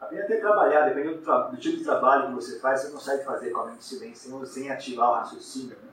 [0.02, 3.52] aprenda até trabalhar, dependendo do, do, tipo de trabalho que você faz, você consegue fazer
[3.52, 5.78] com a mente em silêncio sem, sem ativar o raciocínio.
[5.82, 5.93] Né?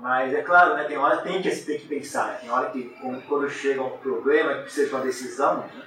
[0.00, 2.38] Mas é claro, né, tem hora que tem que, tem que pensar, né?
[2.40, 2.88] tem hora que
[3.28, 5.84] quando chega um problema que precisa de uma decisão, né,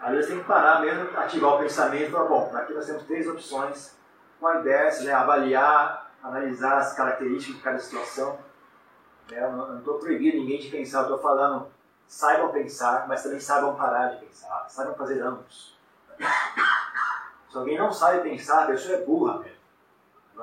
[0.00, 3.02] às vezes tem que parar mesmo, ativar o pensamento e falar, bom, aqui nós temos
[3.02, 3.96] três opções,
[4.40, 8.38] uma ideia, né, avaliar, analisar as características de cada situação.
[9.28, 11.66] Né, eu não estou proibindo ninguém de pensar, estou falando,
[12.06, 15.76] saibam pensar, mas também saibam parar de pensar, saibam fazer ambos.
[17.50, 19.59] Se alguém não sabe pensar, a pessoa é burra mesmo.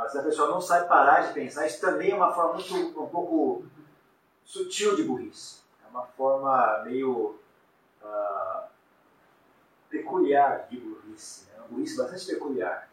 [0.09, 3.09] Se a pessoa não sabe parar de pensar, isso também é uma forma muito, um
[3.09, 3.65] pouco
[4.45, 5.61] sutil de burrice.
[5.85, 7.39] É uma forma meio
[8.01, 8.67] uh,
[9.89, 11.47] peculiar de burrice.
[11.55, 12.89] É uma burrice bastante peculiar.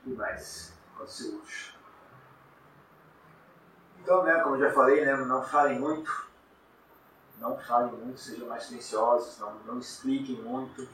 [0.00, 0.72] O que mais
[1.06, 1.74] ser útil?
[4.00, 6.28] Então, né, como eu já falei, né, não falem muito.
[7.38, 10.88] Não falem muito, sejam mais silenciosos, não, não expliquem muito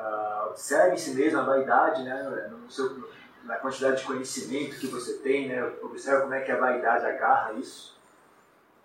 [0.00, 3.10] Uh, observe em si mesmo a vaidade, né, no seu,
[3.44, 7.52] na quantidade de conhecimento que você tem, né, observe como é que a vaidade agarra
[7.52, 8.00] isso,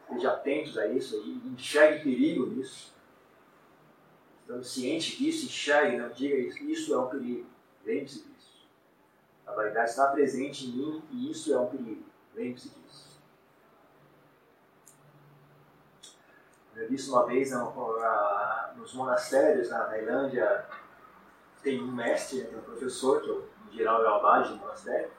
[0.01, 2.93] esteja atentos a isso enxergue perigo nisso.
[4.41, 7.47] Estando ciente disso, enxergue, não diga isso, isso é um perigo,
[7.85, 8.67] lembre-se disso.
[9.47, 12.03] A vaidade está presente em mim e isso é um perigo,
[12.35, 13.05] lembre-se disso.
[16.75, 17.51] Eu disse uma vez
[18.75, 20.65] nos monastérios na Tailândia,
[21.65, 25.09] tem um mestre, tem um professor, que em geral é o abade do monastério.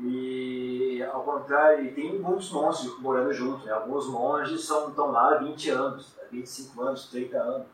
[0.00, 3.66] E ao contrário, tem alguns monges morando junto.
[3.66, 3.72] Né?
[3.72, 7.68] Alguns monges são, estão lá há 20 anos, 25 anos, 30 anos.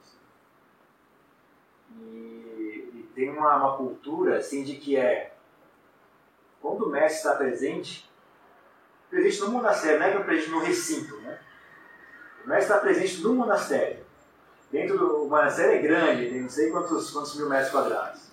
[1.97, 5.37] E, e tem uma, uma, cultura assim de que é
[6.61, 8.11] quando o mestre está presente,
[9.09, 11.41] presente no monastério, não é que é presente no recinto, né?
[12.45, 14.00] O mestre está presente no monastério.
[14.71, 18.31] Dentro do monastério é grande, tem não sei quantos, quantos mil metros quadrados.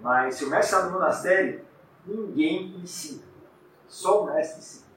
[0.00, 1.64] Mas se o mestre está no monastério,
[2.06, 3.22] ninguém ensina.
[3.88, 4.90] Só o mestre ensina.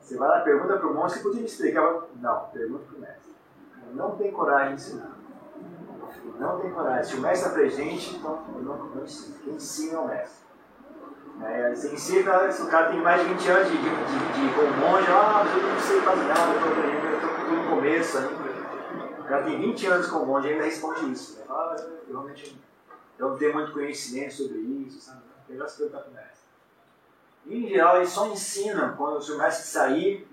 [0.00, 2.02] Você vai lá, pergunta para o monge, você podia me explicar?
[2.16, 3.32] Não, pergunta para o mestre.
[3.92, 5.16] Não tem coragem de ensinar.
[6.38, 7.04] Não tem coragem.
[7.04, 9.36] Se o mestre está presente, então não, não ensina.
[9.44, 10.48] Quem ensina é o mestre.
[11.44, 15.06] É, você ensina, o cara tem mais de 20 anos de, de, de, de monge,
[15.08, 18.37] ah, eu não sei fazer nada, eu estou no começo ainda.
[19.28, 21.36] O cara tem 20 anos com monge e ainda responde isso.
[21.36, 21.44] Né?
[21.50, 22.58] Ah, eu realmente
[23.18, 25.20] eu não tenho muito conhecimento sobre isso, sabe?
[25.46, 26.38] Melhor se perguntar para o mestre.
[27.46, 30.26] Em geral, eles só ensinam quando o mestre sair,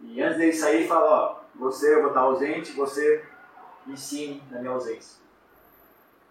[0.00, 3.24] e antes dele sair, ele fala: Ó, você, eu vou estar ausente, você
[3.84, 5.20] ensine na minha ausência.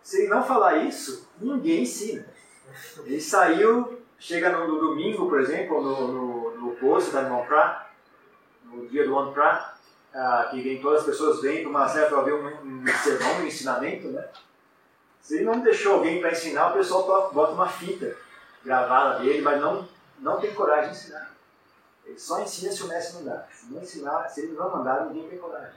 [0.01, 2.25] Se ele não falar isso, ninguém ensina.
[2.99, 7.89] Ele saiu, chega no, no domingo, por exemplo, no, no, no posto da Pra,
[8.63, 9.76] no dia do One Pra,
[10.49, 14.07] que vem, todas as pessoas vêm para uma certa ouvir um, um sermão, um ensinamento,
[14.07, 14.27] né?
[15.21, 18.15] Se ele não deixou alguém para ensinar, o pessoal bota uma fita
[18.63, 19.87] gravada dele, mas não,
[20.19, 21.31] não tem coragem de ensinar.
[22.05, 23.47] Ele só ensina se o mestre mandar.
[23.51, 25.75] Se não ensinar, se ele não mandar, ninguém tem coragem.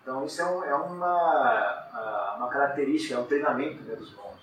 [0.00, 4.38] Então isso é, um, é uma, uma característica, é um treinamento né, dos bons.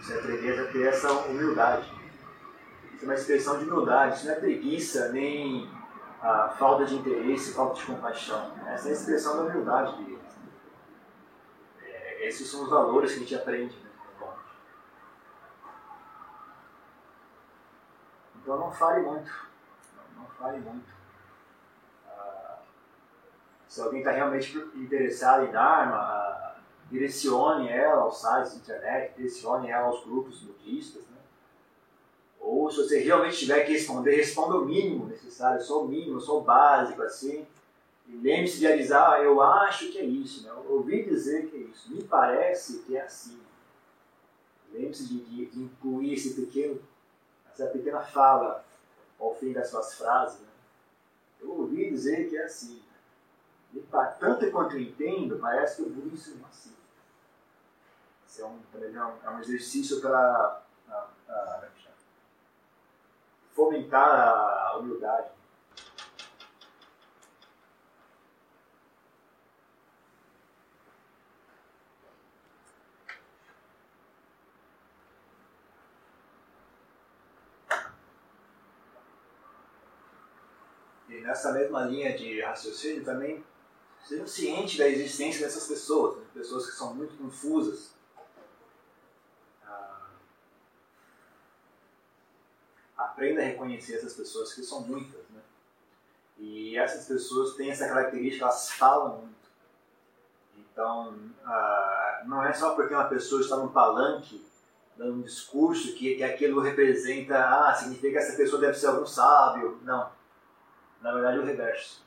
[0.00, 1.92] Você aprender a ter essa humildade.
[2.94, 5.70] Isso é uma expressão de humildade, isso não é preguiça, nem
[6.24, 8.50] a falta de interesse, falta de compaixão.
[8.66, 10.24] Essa é a expressão da humildade dele.
[12.20, 13.76] Esses são os valores que a gente aprende.
[13.76, 13.90] Né?
[18.36, 19.30] Então não fale muito.
[20.16, 20.94] Não, fale muito.
[22.08, 22.58] Ah,
[23.68, 26.56] se alguém está realmente interessado em Dharma, ah,
[26.90, 31.06] direcione ela aos sites de internet, direcione ela aos grupos budistas.
[31.06, 31.13] Né?
[32.44, 36.38] Ou se você realmente tiver que responder, responda o mínimo necessário, só o mínimo, só
[36.38, 37.46] o básico assim
[38.06, 40.50] e lembre-se de avisar, ah, eu acho que é isso, né?
[40.50, 43.40] eu ouvi dizer que é isso, me parece que é assim.
[44.70, 46.82] Lembre-se de, de, de, incluir esse pequeno,
[47.50, 48.64] essa pequena fala
[49.18, 50.40] ao fim das suas frases.
[50.40, 50.48] Né?
[51.40, 52.82] Eu ouvi dizer que é assim.
[53.72, 53.82] E,
[54.18, 56.74] tanto quanto eu entendo, parece que eu vou ensinar assim.
[58.28, 58.60] Isso é um,
[59.24, 60.62] é um exercício para
[63.54, 65.34] fomentar a humildade.
[81.24, 83.44] nessa mesma linha de raciocínio também
[84.04, 86.24] sejam cientes da existência dessas pessoas, né?
[86.34, 87.92] pessoas que são muito confusas.
[92.96, 95.20] Ah, aprenda a reconhecer essas pessoas, que são muitas.
[95.30, 95.40] Né?
[96.38, 99.34] E essas pessoas têm essa característica, elas falam muito.
[100.58, 101.14] Então,
[102.26, 104.44] não é só porque uma pessoa está num palanque
[104.96, 109.06] dando um discurso que, que aquilo representa, ah, significa que essa pessoa deve ser algum
[109.06, 109.80] sábio.
[109.82, 110.10] Não
[111.00, 112.02] na verdade, é o reverso.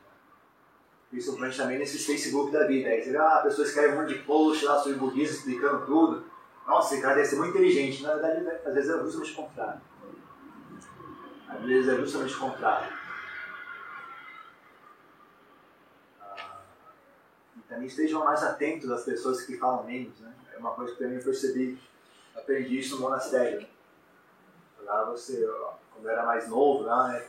[1.11, 2.89] Principalmente também nesses Facebook da vida.
[2.89, 5.85] Aí você vê, ah, a pessoa escreve um monte de post lá sobre budismo explicando
[5.85, 6.25] tudo.
[6.65, 8.01] Nossa, esse cara deve ser muito inteligente.
[8.01, 9.81] Na verdade, às vezes é justamente o contrário.
[11.49, 12.93] Às vezes é justamente o contrário.
[16.21, 16.59] Ah,
[17.55, 20.19] e também estejam mais atentos às pessoas que falam menos.
[20.19, 20.33] Né?
[20.53, 21.81] É uma coisa que também percebi.
[22.35, 23.67] Aprendi isso no monastério.
[24.83, 25.47] Lá você,
[25.93, 27.25] quando eu era mais novo, lá, né?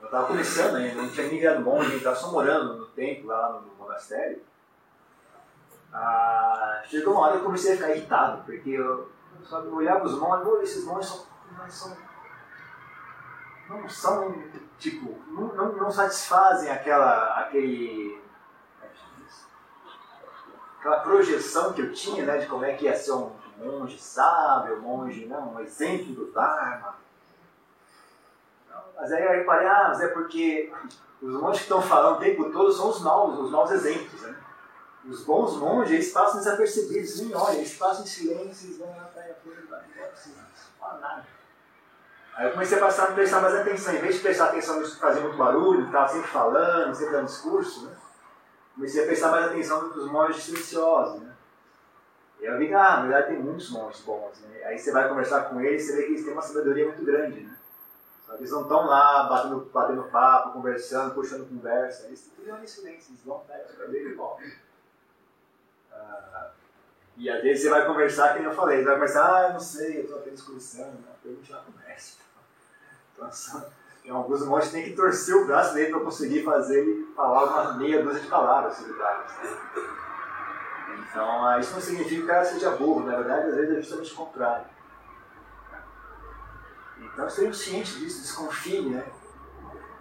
[0.00, 3.60] Eu estava começando ainda, não tinha nem virado monge, estava só morando no templo, lá
[3.60, 4.42] no monastério.
[5.92, 9.10] Ah, chegou uma hora que eu comecei a ficar irritado, porque eu,
[9.48, 11.26] sabe, eu olhava os monges, esses monges são,
[11.70, 11.96] são,
[13.68, 14.34] não são,
[14.78, 18.20] tipo, não, não, não satisfazem aquela, aquele,
[20.78, 24.76] aquela projeção que eu tinha, né, de como é que ia ser um monge sábio,
[24.76, 26.96] um monge, não, um exemplo do Dharma.
[28.96, 30.72] Mas aí eu reparei, ah, mas é porque
[31.20, 34.22] os monges que estão falando o tempo todo são os maus, os maus exemplos.
[34.22, 34.36] Né?
[35.04, 39.10] Os bons monges, eles passam desapercebidos, nem olham, eles passam em silêncio, eles vão lá
[39.12, 39.26] para a
[40.92, 41.26] não nada.
[42.36, 43.94] Aí eu comecei a passar a prestar mais atenção.
[43.94, 47.26] Em vez de prestar atenção nisso que fazia muito barulho, estava sempre falando, sempre dando
[47.26, 47.96] discurso, né?
[48.74, 51.22] comecei a prestar mais atenção nos monges silenciosos.
[51.22, 51.34] Né?
[52.40, 54.38] E eu vi que, ah, na verdade, tem muitos monges bons.
[54.40, 54.64] Né?
[54.64, 57.40] Aí você vai conversar com eles, você vê que eles têm uma sabedoria muito grande.
[57.40, 57.56] Né?
[58.34, 62.06] Eles não estão lá batendo, batendo papo, conversando, puxando conversa.
[62.06, 64.08] Eles estão em silêncio, eles vão, pegam cabelo
[64.42, 64.56] e.
[65.90, 66.50] Ah,
[67.16, 69.60] e às vezes você vai conversar, que nem eu falei, você vai conversar, ah, não
[69.60, 71.16] sei, eu estou apenas conversando, né?
[71.22, 72.25] pergunte lá conversa.
[73.16, 73.30] Então,
[74.02, 77.44] tem alguns monges que tem que torcer o braço dele para conseguir fazer ele falar
[77.44, 79.24] uma meia dúzia de palavras Dharma.
[80.98, 84.12] Então, isso não significa que o cara seja burro, na verdade, às vezes é justamente
[84.12, 84.66] o contrário.
[87.00, 89.04] Então, estejamos cientes disso, desconfie, né?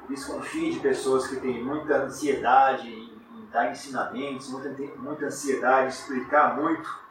[0.10, 3.16] Desconfie de pessoas que têm muita ansiedade em,
[3.52, 7.05] dar ensinamentos, muita, muita ansiedade em explicar muito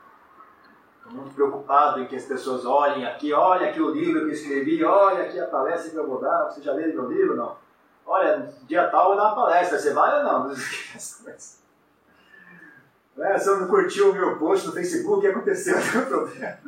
[1.10, 4.84] muito preocupado em que as pessoas olhem aqui, olha aqui o livro que eu escrevi,
[4.84, 6.44] olha aqui a palestra que eu vou dar.
[6.44, 7.36] Você já leu meu livro?
[7.36, 7.56] Não.
[8.06, 10.54] Olha, dia tal eu vou dar uma palestra, você vai ou não?
[13.16, 15.76] É, você não curtiu o meu post no Facebook, o que aconteceu?
[15.78, 16.58] Não tem problema.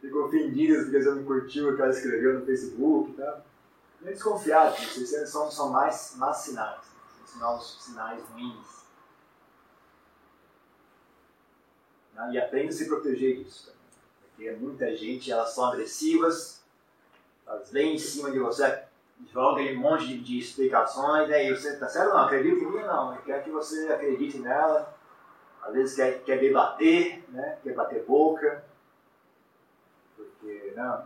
[0.00, 3.44] Ficou ofendido porque você não curtiu o que ela escreveu no Facebook tal.
[4.00, 6.80] Nem desconfiado, vocês são, são mais, mais sinais.
[7.24, 8.81] São sinais ruins.
[12.14, 12.30] Né?
[12.32, 13.72] E aprenda a se proteger disso.
[14.22, 16.62] Porque muita gente, elas são agressivas,
[17.46, 18.82] elas vêm em cima de você,
[19.32, 21.48] jogam um monte de, de explicações, né?
[21.48, 22.10] e você, tá certo?
[22.10, 22.80] Não, acredita em mim?
[22.80, 24.94] Não, quer que você acredite nela.
[25.62, 27.58] Às vezes quer, quer debater, né?
[27.62, 28.64] quer bater boca.
[30.16, 31.04] Porque, não,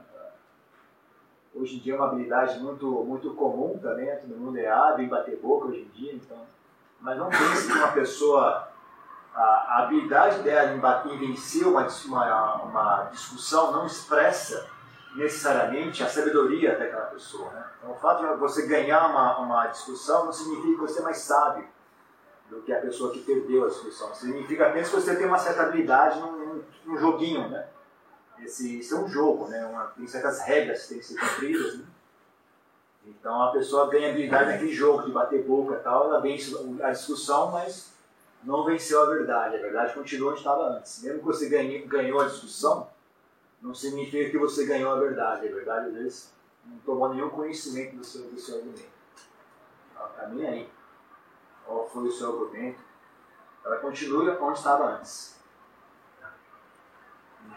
[1.54, 4.16] hoje em dia é uma habilidade muito, muito comum também, né?
[4.16, 6.46] todo mundo é hábil em bater boca hoje em dia, então.
[7.00, 8.68] Mas não pense que uma pessoa
[9.36, 14.66] a, habilidade dela em, vencer uma, uma, uma, discussão não expressa
[15.14, 17.50] necessariamente a sabedoria daquela pessoa.
[17.52, 17.64] Né?
[17.78, 21.18] Então, o fato de você ganhar uma, uma discussão não significa que você é mais
[21.18, 21.68] sábio
[22.48, 24.14] do que a pessoa que perdeu a discussão.
[24.14, 27.48] Significa apenas que você tem uma certa habilidade num, num joguinho.
[27.48, 27.66] Né?
[28.38, 29.66] Esse, isso é um jogo, né?
[29.66, 31.78] Uma, tem certas regras que têm que ser cumpridas.
[31.78, 31.84] Né?
[33.06, 36.90] Então a pessoa ganha habilidade naquele jogo de bater boca e tal, ela vence a
[36.90, 37.95] discussão, mas
[38.46, 39.56] não venceu a verdade.
[39.56, 41.02] A verdade continua onde estava antes.
[41.02, 42.88] Mesmo que você ganhe, ganhou a discussão,
[43.60, 45.48] não significa que você ganhou a verdade.
[45.48, 46.34] A verdade, às vezes,
[46.64, 48.88] não tomou nenhum conhecimento do seu, do seu argumento.
[49.96, 50.70] Ela está nem aí.
[51.64, 52.78] Qual foi o seu argumento?
[53.64, 55.36] Ela continua onde estava antes.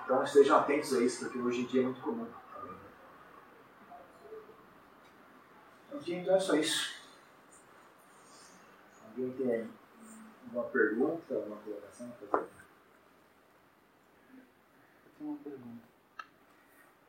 [0.03, 2.27] Então estejam atentos a isso, porque hoje em dia é muito comum.
[6.07, 6.95] Então é só isso.
[9.05, 9.78] Alguém tem
[10.51, 12.11] uma pergunta, uma colocação?
[12.21, 12.39] Eu
[15.17, 15.89] tenho uma pergunta.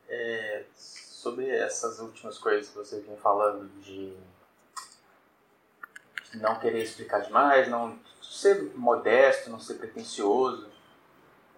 [0.08, 4.16] É, sobre essas últimas coisas que você vinha falando de,
[6.34, 10.68] não querer explicar demais, não ser modesto, não ser pretencioso.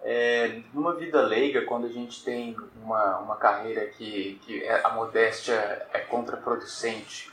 [0.01, 4.89] É, numa vida leiga, quando a gente tem uma, uma carreira que, que é, a
[4.89, 7.31] modéstia é contraproducente,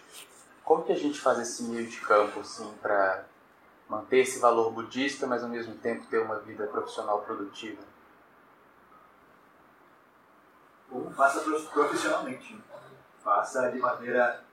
[0.64, 3.24] como que a gente faz esse meio de campo assim, para
[3.90, 7.82] manter esse valor budista, mas ao mesmo tempo ter uma vida profissional produtiva?
[10.88, 12.58] Ou faça profissionalmente.
[13.22, 14.44] Faça de maneira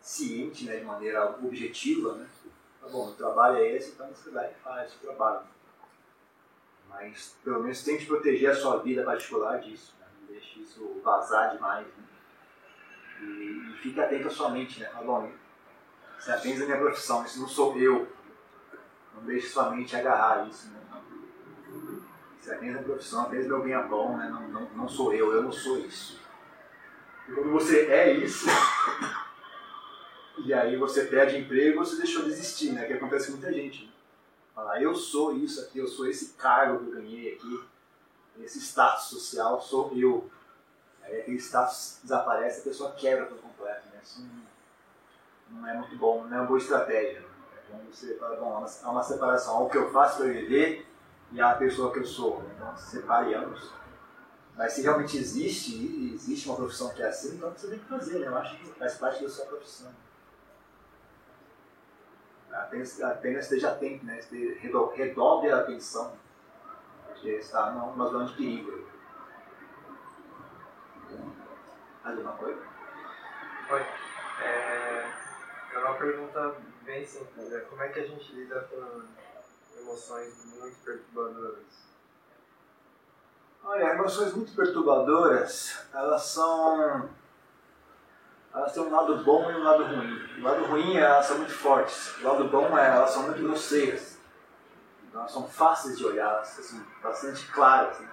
[0.00, 2.14] ciente, né, de maneira objetiva.
[2.14, 2.28] Né?
[2.80, 5.46] Tá bom, o trabalho é esse, então você vai e faz o trabalho.
[6.88, 9.94] Mas pelo menos tente proteger a sua vida particular disso.
[10.00, 10.06] Né?
[10.20, 11.86] Não deixe isso vazar demais.
[11.86, 12.04] Né?
[13.20, 14.80] E, e fique atento à sua mente.
[14.80, 14.86] Né?
[14.86, 15.32] Tá bom,
[16.18, 18.08] isso é apenas a minha profissão, isso não sou eu.
[19.14, 20.68] Não deixe sua mente agarrar isso.
[20.68, 20.82] Né?
[22.46, 24.28] É a mesma profissão, apenas meu bem é bom, né?
[24.28, 26.20] não, não, não sou eu, eu não sou isso.
[27.28, 28.46] E quando você é isso,
[30.44, 32.84] e aí você perde emprego, você deixou de existir, né?
[32.84, 33.84] Que acontece com muita gente.
[33.84, 33.92] Né?
[34.54, 37.64] Falar, eu sou isso aqui, eu sou esse cargo que eu ganhei aqui,
[38.40, 40.28] esse status social, sou eu.
[41.02, 43.88] Aí aquele status desaparece, a pessoa quebra por completo.
[43.88, 44.00] Né?
[44.02, 44.20] Isso
[45.48, 47.20] não, não é muito bom, não é uma boa estratégia.
[47.20, 47.26] Né?
[47.72, 50.86] Então você fala, bom, há uma separação, ao que eu faço para viver
[51.32, 52.42] e a pessoa que eu sou.
[52.42, 52.54] Né?
[52.56, 53.72] Então separe ambos.
[54.56, 58.18] Mas se realmente existe, existe uma profissão que é assim, então você tem que fazer,
[58.18, 58.26] né?
[58.26, 59.90] Eu acho que faz parte da sua profissão.
[62.52, 64.20] Apenas, apenas esteja atento, né?
[64.94, 66.12] Redobre a atenção,
[67.06, 68.86] porque está numa zona de perigo.
[72.04, 72.60] Alguma coisa?
[73.70, 73.86] Oi.
[74.42, 75.06] É,
[75.72, 76.56] é uma pergunta
[77.68, 79.02] Como é que a gente lida com
[79.80, 81.82] emoções muito perturbadoras?
[83.64, 87.08] Olha, emoções muito perturbadoras, elas são.
[88.52, 90.40] Elas têm um lado bom e um lado ruim.
[90.40, 92.18] O lado ruim é elas são muito fortes.
[92.18, 94.18] O lado bom é elas são muito grosseiras.
[95.14, 97.98] Elas são fáceis de olhar, assim, bastante claras.
[98.00, 98.08] Né?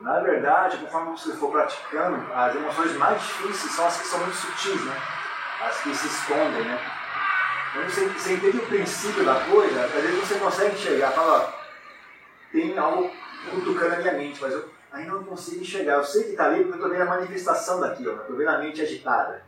[0.00, 4.36] Na verdade, conforme você for praticando, as emoções mais difíceis são as que são muito
[4.36, 4.96] sutis, né?
[5.62, 6.91] As que se escondem, né?
[7.74, 11.62] Você, você entende o princípio da coisa, às vezes você consegue enxergar, fala, ó,
[12.52, 13.10] tem algo
[13.50, 15.94] cutucando a minha mente, mas eu ainda não consigo enxergar.
[15.94, 18.58] Eu sei que está ali porque eu estou vendo a manifestação daquilo, estou vendo a
[18.58, 19.42] mente agitada.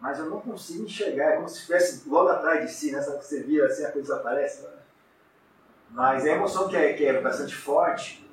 [0.00, 3.02] Mas eu não consigo enxergar, é como se estivesse logo atrás de si, né?
[3.02, 4.62] Sabe que você vira assim, a coisa aparece.
[4.62, 4.70] Né?
[5.90, 8.26] Mas a emoção que é, que é bastante forte,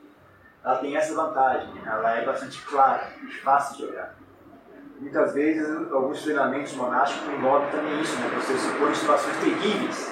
[0.63, 4.16] ela tem essa vantagem, ela é bastante clara e fácil de olhar.
[4.99, 8.29] Muitas vezes, alguns treinamentos monásticos envolvem também isso, né?
[8.35, 10.11] Você se põe em situações terríveis,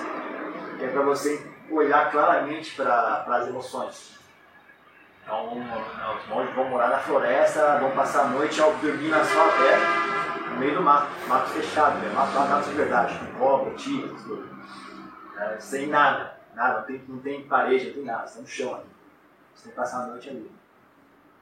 [0.78, 4.16] que é para você olhar claramente para as emoções.
[5.24, 9.46] Então, os monges vão morar na floresta, vão passar a noite ao dormir na sua
[9.54, 12.12] terra, no meio do mato, mato fechado, né?
[12.14, 14.48] mato, mato de verdade, com cobra, tigres, tudo.
[15.36, 18.48] É, sem nada, nada, não tem, não tem parede, não tem nada, você tá no
[18.48, 18.86] chão ali.
[19.56, 20.52] Você tem que passar a noite ali.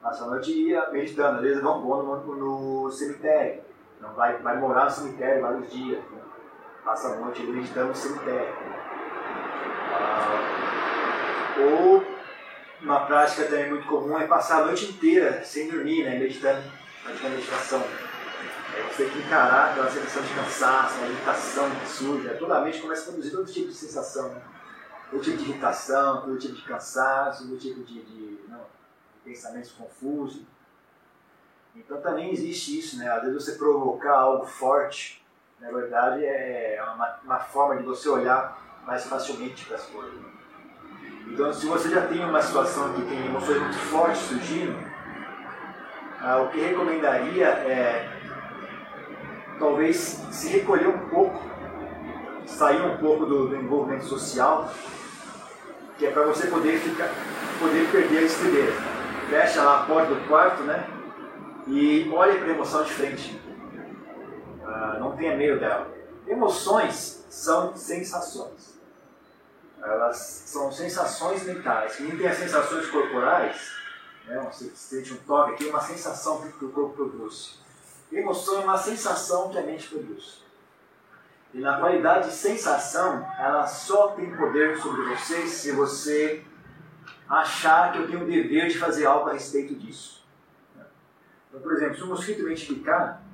[0.04, 3.62] Passa a noite ia meditando, às vezes vão no, no, cemitério,
[3.96, 6.20] então vai, vai morar no cemitério vários dias, né?
[6.84, 8.54] passa a noite meditando no cemitério.
[9.94, 12.04] Ah, ou
[12.82, 16.62] uma prática também muito comum é passar a noite inteira sem dormir, né, meditando,
[17.02, 17.82] praticando meditação.
[18.74, 22.28] Aí você tem que encarar aquela sensação de cansaço, uma irritação que surge.
[22.38, 24.28] Toda a mente começa a produzir todo tipo de sensação.
[24.28, 24.42] Né?
[25.10, 28.33] Todo tipo de irritação, todo tipo de cansaço, todo tipo de, de
[29.24, 30.42] pensamentos confusos.
[31.74, 33.10] Então também existe isso, né?
[33.10, 35.24] Às vezes você provocar algo forte,
[35.58, 40.34] na verdade é uma, uma forma de você olhar mais facilmente para as coisas.
[41.26, 44.76] Então, se você já tem uma situação que tem emoções muito fortes surgindo,
[46.20, 48.08] ah, o que recomendaria é
[49.58, 49.96] talvez
[50.30, 51.42] se recolher um pouco,
[52.46, 54.70] sair um pouco do, do envolvimento social,
[55.98, 57.08] que é para você poder ficar,
[57.58, 58.93] poder perder a estribeira.
[59.28, 60.88] Fecha lá a porta do quarto, né?
[61.66, 63.40] E olhe para a emoção de frente.
[64.64, 65.92] Ah, não tenha medo dela.
[66.26, 68.74] Emoções são sensações
[69.84, 70.16] elas
[70.46, 71.96] são sensações mentais.
[71.96, 73.70] Quem tem as sensações corporais,
[74.26, 77.58] né, você sente um toque aqui, é uma sensação que o corpo produz.
[78.10, 80.42] Emoção é uma sensação que a mente produz.
[81.52, 86.42] E na qualidade de sensação, ela só tem poder sobre você se você
[87.28, 90.24] achar que eu tenho o dever de fazer algo a respeito disso.
[91.48, 93.24] Então, por exemplo, se um mosquito picar,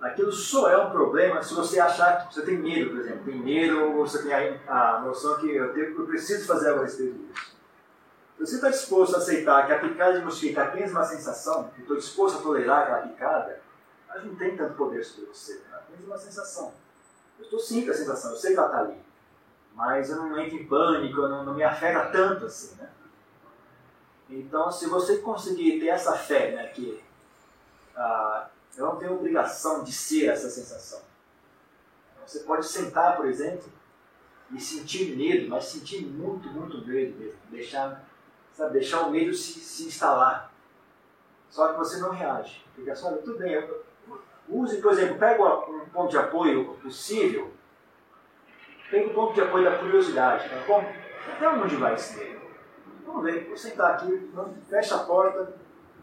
[0.00, 3.24] Aquilo só é um problema se você achar que você tem medo, por exemplo.
[3.24, 4.32] Tem medo ou você tem
[4.68, 7.56] a, noção que eu, tenho, eu preciso fazer algo a respeito disso.
[8.36, 11.68] Se você está disposto a aceitar que a picada de mosquito é apenas uma sensação,
[11.74, 13.60] que estou disposto a tolerar aquela picada,
[14.08, 15.60] mas não tem tanto poder sobre você.
[15.72, 16.72] É apenas uma sensação.
[17.36, 19.02] Eu estou com a sensação, eu sei que ela está ali.
[19.74, 22.88] Mas eu não entro em pânico, não, não me afeta tanto assim, né?
[24.28, 27.02] Então, se você conseguir ter essa fé, né, que
[27.96, 31.00] ah, eu não tenho obrigação de ser essa sensação.
[32.26, 33.72] Você pode sentar, por exemplo,
[34.52, 37.38] e sentir medo, mas sentir muito, muito medo mesmo.
[37.50, 38.04] Deixar,
[38.52, 40.52] sabe, deixar o medo se, se instalar.
[41.48, 42.64] Só que você não reage.
[42.76, 43.52] Fica só, tudo bem.
[43.52, 43.84] Eu,
[44.48, 47.50] use, por exemplo, pega um ponto de apoio possível,
[48.90, 50.48] pega o ponto de apoio da curiosidade.
[50.48, 50.84] Tá bom?
[51.32, 52.37] Até onde vai esse medo?
[53.08, 54.30] Vamos ver, vou sentar aqui,
[54.68, 55.54] fecha a porta,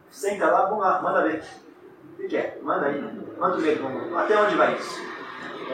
[0.09, 1.43] senta lá, vamos lá, manda ver.
[2.13, 2.59] O que quer?
[2.63, 2.99] Manda aí.
[3.37, 4.17] Quanto medo?
[4.17, 5.05] Até onde vai isso?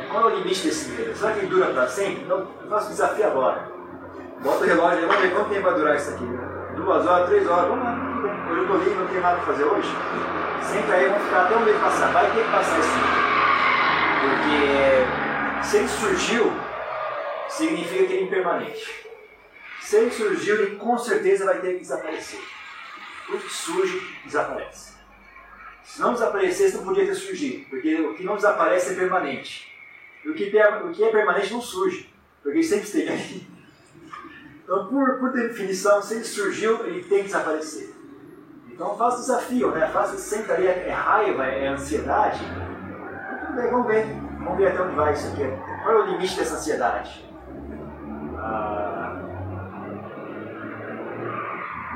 [0.09, 1.15] Qual é o limite desse medo?
[1.15, 2.23] Será que ele dura para sempre?
[2.23, 3.71] Então, eu faço desafio agora.
[4.43, 6.25] Bota o relógio vamos ver quanto tempo vai durar isso aqui.
[6.75, 8.47] Duas horas, três horas, vamos lá.
[8.49, 9.89] Hoje eu estou livre, não tenho nada para fazer hoje.
[10.63, 12.11] Senta aí, vamos ficar até o medo passar.
[12.11, 12.99] Vai ter que passar esse
[14.21, 16.51] Porque se ele surgiu,
[17.47, 19.10] significa que ele é impermanente.
[19.81, 22.39] Se ele surgiu, ele com certeza vai ter que desaparecer.
[23.27, 24.93] Tudo que surge, desaparece.
[25.83, 29.69] Se não desaparecesse, não podia ter surgido, porque o que não desaparece é permanente.
[30.23, 33.47] E o que, o que é permanente não surge, porque ele sempre esteve ali.
[34.63, 37.89] Então, por, por definição, se ele surgiu, ele tem que desaparecer.
[38.71, 39.87] Então, faça desafio, né?
[39.87, 42.39] Faça sempre ali, é, raiva, é ansiedade.
[42.39, 44.05] Tudo bem, vamos ver.
[44.39, 45.43] Vamos ver até onde vai isso aqui.
[45.83, 47.30] Qual é o limite dessa ansiedade?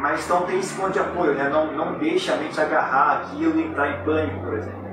[0.05, 1.49] Mas então tem esse ponto de apoio, né?
[1.49, 4.85] não, não deixa a mente agarrar aquilo e entrar em pânico, por exemplo.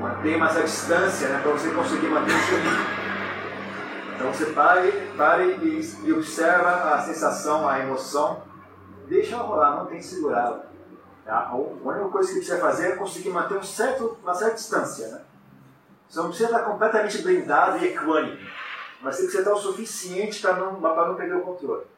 [0.00, 1.38] Mantenha mais a distância né?
[1.42, 2.86] para você conseguir manter o equilíbrio.
[4.14, 8.42] Então você pare, pare e, e observa a sensação, a emoção
[9.06, 10.64] deixa ela rolar, não tem que segurá-la.
[11.26, 11.50] Tá?
[11.50, 15.08] A única coisa que precisa fazer é conseguir manter um certo, uma certa distância.
[15.08, 15.20] Né?
[16.08, 18.50] Você não precisa estar completamente blindado e equânime,
[19.02, 21.91] mas tem que estar o suficiente para não, não perder o controle.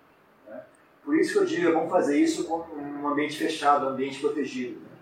[1.04, 4.20] Por isso que eu digo, é bom fazer isso com um ambiente fechado, um ambiente
[4.20, 4.80] protegido.
[4.80, 4.96] Né?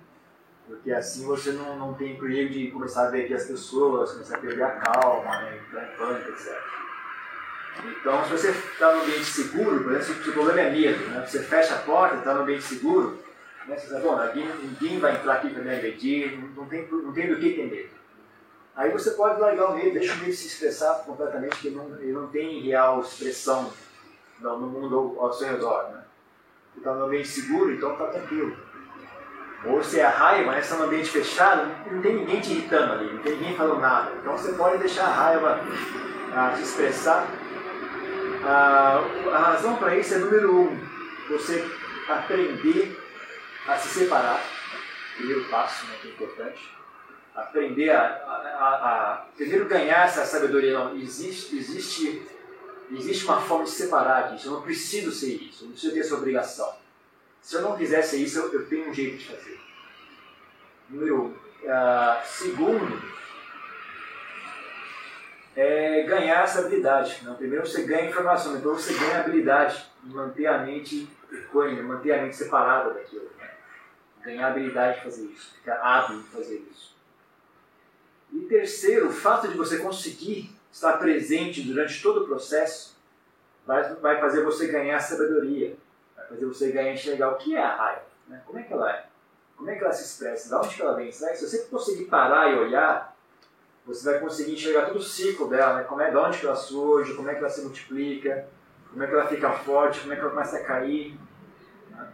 [0.66, 4.40] Porque assim você não, não tem perigo de começar a ver as pessoas, começar a
[4.40, 5.59] perder a calma, né?
[5.59, 6.59] entrar em pânico, etc.
[8.00, 11.24] Então, se você está no ambiente seguro, por exemplo, se o problema é medo, né?
[11.26, 13.18] você fecha a porta, está no ambiente seguro,
[13.66, 13.76] né?
[13.76, 17.28] você sabe, bom, ninguém, ninguém vai entrar aqui para me agredir, não tem, não tem
[17.28, 17.90] do que ter medo.
[18.74, 21.96] Aí você pode largar o medo, deixa o medo se expressar completamente, que ele não,
[22.00, 23.72] ele não tem real expressão
[24.43, 25.90] no, no mundo ao, seu redor.
[25.93, 26.03] Né?
[26.76, 28.57] Está no ambiente seguro, então está tranquilo.
[29.64, 33.12] Ou se é a raiva, está no ambiente fechado, não tem ninguém te irritando ali,
[33.12, 34.12] não tem ninguém falando nada.
[34.20, 35.61] Então você pode deixar a raiva
[36.34, 37.28] ah, se expressar
[38.45, 40.80] a, a razão para isso é número um,
[41.28, 41.64] você
[42.09, 42.99] aprender
[43.66, 44.43] a se separar,
[45.16, 46.76] primeiro passo, muito né, é importante.
[47.34, 50.78] Aprender a, a, a, a, primeiro ganhar essa sabedoria.
[50.78, 52.26] Não, existe, existe,
[52.97, 54.49] existe uma forma de separar disso.
[54.49, 56.74] Eu não preciso ser isso, eu não preciso ter essa obrigação.
[57.40, 59.61] Se eu não quiser ser isso, eu, eu tenho um jeito de fazer.
[60.88, 61.28] Número um.
[61.28, 63.03] Uh, segundo,
[65.57, 67.20] é ganhar essa habilidade.
[67.22, 67.34] Não?
[67.34, 72.22] Primeiro você ganha informação, depois você ganha habilidade de manter a mente equânime, manter a
[72.22, 73.30] mente separada daquilo.
[73.38, 73.51] Né?
[74.22, 76.95] Ganhar habilidade de fazer isso, ficar hábil em fazer isso.
[78.32, 82.96] E terceiro, o fato de você conseguir estar presente durante todo o processo
[83.66, 85.76] vai, vai fazer você ganhar sabedoria,
[86.16, 88.42] vai fazer você ganhar enxergar o que é a raiva, né?
[88.46, 89.06] como é que ela é,
[89.56, 91.12] como é que ela se expressa, de onde ela vem.
[91.12, 93.14] Se você conseguir parar e olhar,
[93.86, 95.84] você vai conseguir enxergar todo o ciclo dela, né?
[95.84, 98.48] como é, de onde ela surge, como é que ela se multiplica,
[98.90, 101.18] como é que ela fica forte, como é que ela começa a cair.
[101.90, 102.08] Né?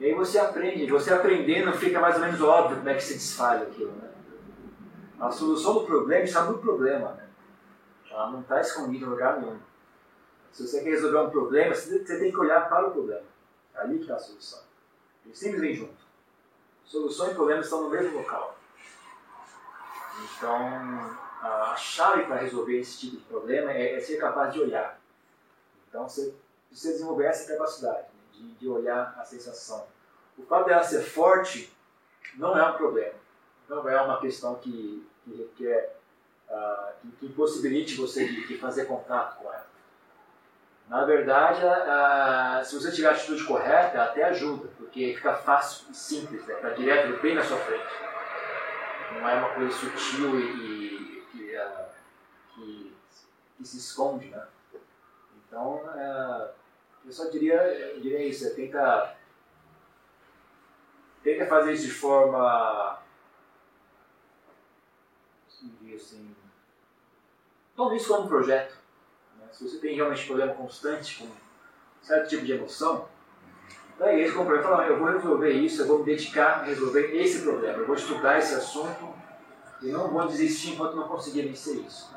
[0.00, 3.14] E aí você aprende, você aprendendo fica mais ou menos óbvio como é que se
[3.14, 3.92] desfaz aquilo.
[3.92, 4.08] Né?
[5.18, 7.21] A solução do problema está no problema.
[8.12, 9.58] Ela não está escondida em lugar nenhum.
[10.52, 13.24] Se você quer resolver um problema, você tem que olhar para o problema.
[13.74, 14.60] É ali que está a solução.
[15.24, 16.02] Eles sempre vêm junto.
[16.84, 18.58] Solução e problema estão no mesmo local.
[20.20, 25.00] Então, a chave para resolver esse tipo de problema é, é, ser capaz de olhar.
[25.88, 26.34] Então, você
[26.68, 29.86] precisa desenvolver essa capacidade né, de, de, olhar a sensação.
[30.36, 31.74] O fato dela ser forte
[32.34, 33.14] não é um problema.
[33.68, 35.96] Não é uma questão que, que requer,
[36.52, 39.66] uh, que, impossibilite você de, de, fazer contato com ela.
[40.88, 45.94] Na verdade, uh, se você tiver a atitude correta, até ajuda, porque fica fácil e
[45.94, 46.54] simples, né?
[46.54, 48.12] está direto bem na sua frente
[49.14, 51.88] não é uma coisa sutil e, e que, uh,
[52.54, 52.96] que,
[53.56, 54.46] que, se esconde, né?
[55.46, 56.50] Então, uh,
[57.04, 59.16] eu só diria, eu diria isso, é tenta,
[61.22, 62.98] tenta fazer isso de forma,
[65.46, 66.34] assim,
[67.84, 68.76] tome isso como um projeto.
[69.38, 69.46] Né?
[69.52, 71.28] Se você tem realmente problema constante com
[72.04, 73.08] certo tipo de emoção,
[73.98, 77.42] Daí esse companheiro falou, eu vou resolver isso, eu vou me dedicar a resolver esse
[77.42, 79.14] problema, eu vou estudar esse assunto
[79.80, 82.12] e não vou desistir enquanto não conseguir vencer isso.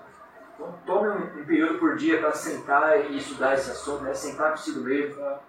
[0.56, 4.14] Então tome um, um período por dia para sentar e estudar esse assunto, né?
[4.14, 5.40] sentar consigo mesmo, pra,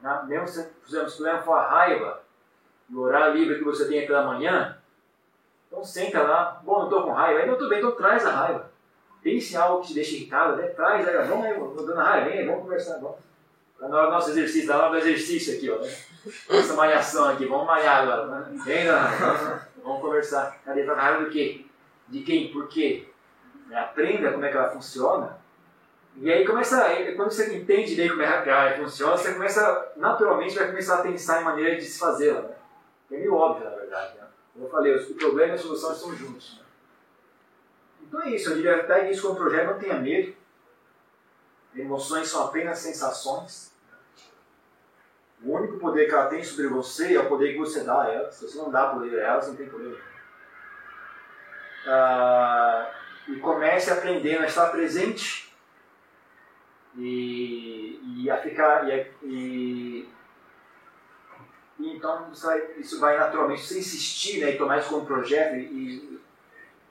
[0.00, 0.22] né?
[0.26, 2.22] mesmo se o problema for a raiva,
[2.88, 4.76] no horário livre que você tem pela manhã,
[5.66, 8.70] então senta lá, bom, não estou com raiva, ainda estou bem, então traz a raiva.
[9.24, 10.66] Pense algo que te deixa irritado, né?
[10.68, 13.16] traz, aí, vamos aí, dando raiva, vem, vamos conversar, vamos.
[13.72, 15.78] Está na hora do nosso exercício, está na hora do exercício aqui, ó.
[15.78, 15.90] Né?
[16.50, 18.26] Essa malhação aqui, vamos malhar agora.
[18.26, 18.62] Né?
[18.66, 20.60] Vem, vamos, vamos conversar.
[20.62, 20.82] Cadê?
[20.82, 21.64] Está na raiva do quê?
[22.06, 22.52] De quem?
[22.52, 23.08] Por quê?
[23.66, 23.78] Né?
[23.78, 25.38] Aprenda como é que ela funciona.
[26.18, 30.66] E aí começa, quando você entende como é que ela funciona, você começa, naturalmente, vai
[30.66, 32.42] começar a pensar em maneira de desfazê-la.
[32.42, 32.54] Né?
[33.10, 34.18] É meio óbvio, na verdade.
[34.18, 34.24] Né?
[34.52, 36.58] Como eu falei, o problema e a solução estão juntos.
[36.58, 36.63] Né?
[38.06, 40.34] Então é isso, eu diria, pegue isso como projeto, não tenha medo.
[41.74, 43.72] Emoções são apenas sensações.
[45.42, 48.12] O único poder que ela tem sobre você é o poder que você dá a
[48.12, 48.30] ela.
[48.30, 50.02] Se você não dá poder a ela, você não tem poder.
[51.86, 52.94] Ah,
[53.28, 55.52] e comece aprendendo a estar presente
[56.96, 58.88] e, e a ficar.
[58.88, 60.08] E, e,
[61.78, 65.56] e então isso vai, isso vai, naturalmente, você insistir né, e tomar isso como projeto
[65.56, 66.20] e,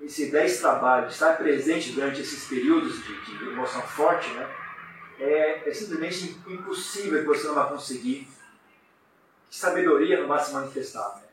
[0.06, 4.50] esse trabalho de estar presente durante esses períodos de, de emoção forte, né?
[5.20, 8.28] é, é simplesmente impossível que você não vá conseguir.
[9.50, 11.16] Que sabedoria não vai se manifestar.
[11.16, 11.24] Né?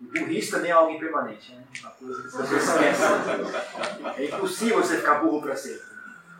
[0.00, 1.54] E burrice também é algo impermanente.
[1.54, 1.64] Né?
[1.80, 4.18] Uma coisa que as.
[4.18, 5.88] É impossível você ficar burro para sempre.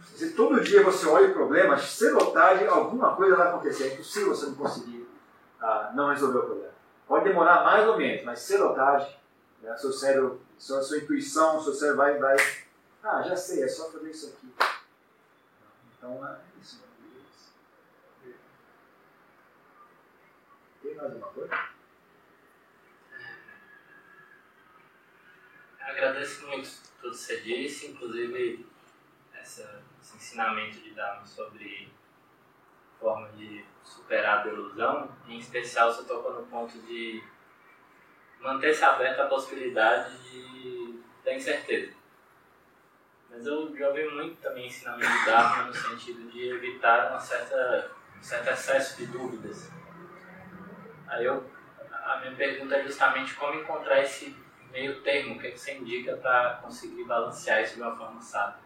[0.05, 3.85] Se Se todo dia você olha o problema, cedo ou tarde alguma coisa vai acontecer.
[3.85, 5.09] É impossível você não conseguir
[5.61, 6.75] ah, não resolver o problema.
[7.07, 9.19] Pode demorar mais ou menos, mas cedo ou tarde,
[9.61, 12.37] né, seu cérebro, sua, sua intuição, seu cérebro vai, vai.
[13.03, 14.53] Ah, já sei, é só fazer isso aqui.
[15.97, 16.83] Então é isso.
[20.83, 21.71] Tem mais alguma coisa?
[25.81, 28.67] Agradeço muito tudo que você disse, inclusive
[29.35, 31.93] essa, esse ensinamento de Dharma sobre
[32.99, 37.23] forma de superar a delusão, em especial você tocou no ponto de
[38.41, 41.93] manter-se aberto à possibilidade de ter incerteza.
[43.31, 47.91] Mas eu já ouvi muito também ensinamento de Dharma no sentido de evitar uma certa,
[48.19, 49.71] um certo excesso de dúvidas.
[51.07, 51.45] Aí eu,
[51.91, 54.37] a minha pergunta é justamente como encontrar esse
[54.73, 58.21] meio termo, o que, é que você indica para conseguir balancear isso de uma forma
[58.21, 58.61] sábia?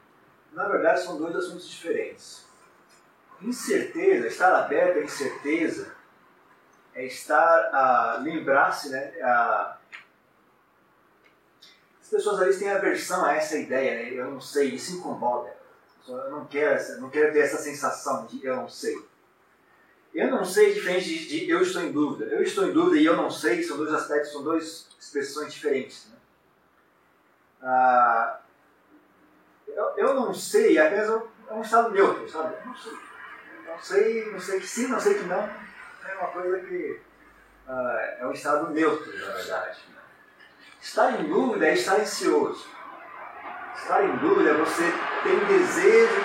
[0.53, 2.47] Na verdade, são dois assuntos diferentes.
[3.41, 5.94] Incerteza, estar aberto à incerteza,
[6.95, 9.13] é estar a lembrar-se, né?
[9.23, 9.77] A,
[12.01, 14.13] as pessoas às vezes têm aversão a essa ideia, né?
[14.13, 15.55] Eu não sei, isso incomoda.
[16.07, 18.97] Eu não quero, não quero ter essa sensação de eu não sei.
[20.15, 22.27] Eu não sei é diferente de, de, eu estou em dúvida.
[22.27, 26.07] Eu estou em dúvida e eu não sei são dois aspectos, são duas expressões diferentes.
[26.07, 26.17] Né?
[27.63, 28.41] Ah,
[29.67, 31.09] eu, eu não sei, é apenas
[31.49, 32.55] é um estado neutro, sabe?
[32.65, 32.93] Não sei.
[33.67, 35.51] Não sei, não sei que sim, não sei que não.
[36.07, 37.01] É uma coisa que
[37.67, 39.79] ah, é um estado neutro, na verdade.
[39.89, 40.01] Né?
[40.81, 42.67] Estar em dúvida é estar ansioso.
[43.75, 44.83] Estar em dúvida é você
[45.23, 46.23] ter desejo.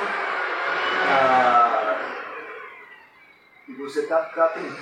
[1.10, 1.98] Ah,
[3.68, 4.76] e você tá, tá tem,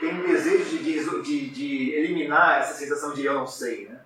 [0.00, 4.00] tem um desejo de, de, de, eliminar essa sensação de eu não sei, né?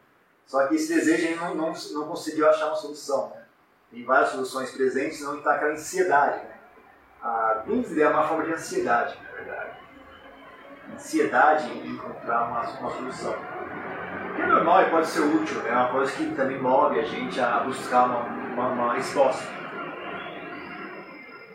[0.46, 3.42] Só que esse desejo não, não, não conseguiu achar uma solução, né?
[3.90, 6.56] Tem várias soluções presentes, não está aquela ansiedade, né?
[7.20, 9.85] A dúvida é uma forma de ansiedade, na verdade.
[10.94, 13.34] Ansiedade em encontrar uma, uma solução.
[14.34, 15.70] Que é normal e pode ser útil, né?
[15.70, 18.20] É uma coisa que também move a gente a buscar uma,
[18.52, 19.44] uma, uma resposta.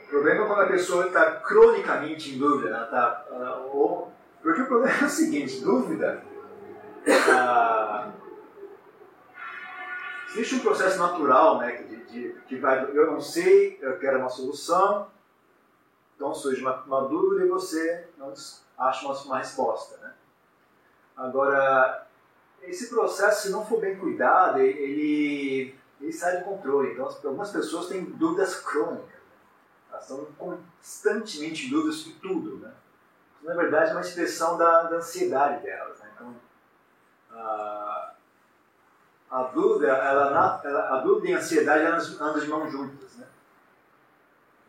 [0.06, 2.70] O problema é quando a pessoa está cronicamente em dúvida.
[2.70, 2.88] Né?
[2.92, 4.12] Tá, uh, ou,
[4.42, 6.24] porque o problema é o seguinte: dúvida.
[7.08, 8.12] Uh,
[10.32, 12.84] existe um processo natural né, de, que vai.
[12.94, 15.08] Eu não sei, eu quero uma solução.
[16.16, 18.34] Então surge uma, uma dúvida e você não
[18.82, 19.98] acha uma, uma resposta.
[19.98, 20.14] Né?
[21.16, 22.08] Agora,
[22.64, 26.94] esse processo, se não for bem cuidado, ele, ele sai de controle.
[26.94, 29.22] Então, algumas pessoas têm dúvidas crônicas.
[29.90, 32.58] Elas estão constantemente em dúvidas sobre tudo.
[32.58, 32.74] Né?
[33.36, 36.00] Isso, na verdade, é uma expressão da, da ansiedade delas.
[36.00, 36.10] Né?
[36.16, 36.36] Então,
[37.32, 38.14] a,
[39.30, 43.16] a dúvida, ela, ela, a dúvida e a ansiedade elas andam de mãos juntas.
[43.16, 43.28] Né?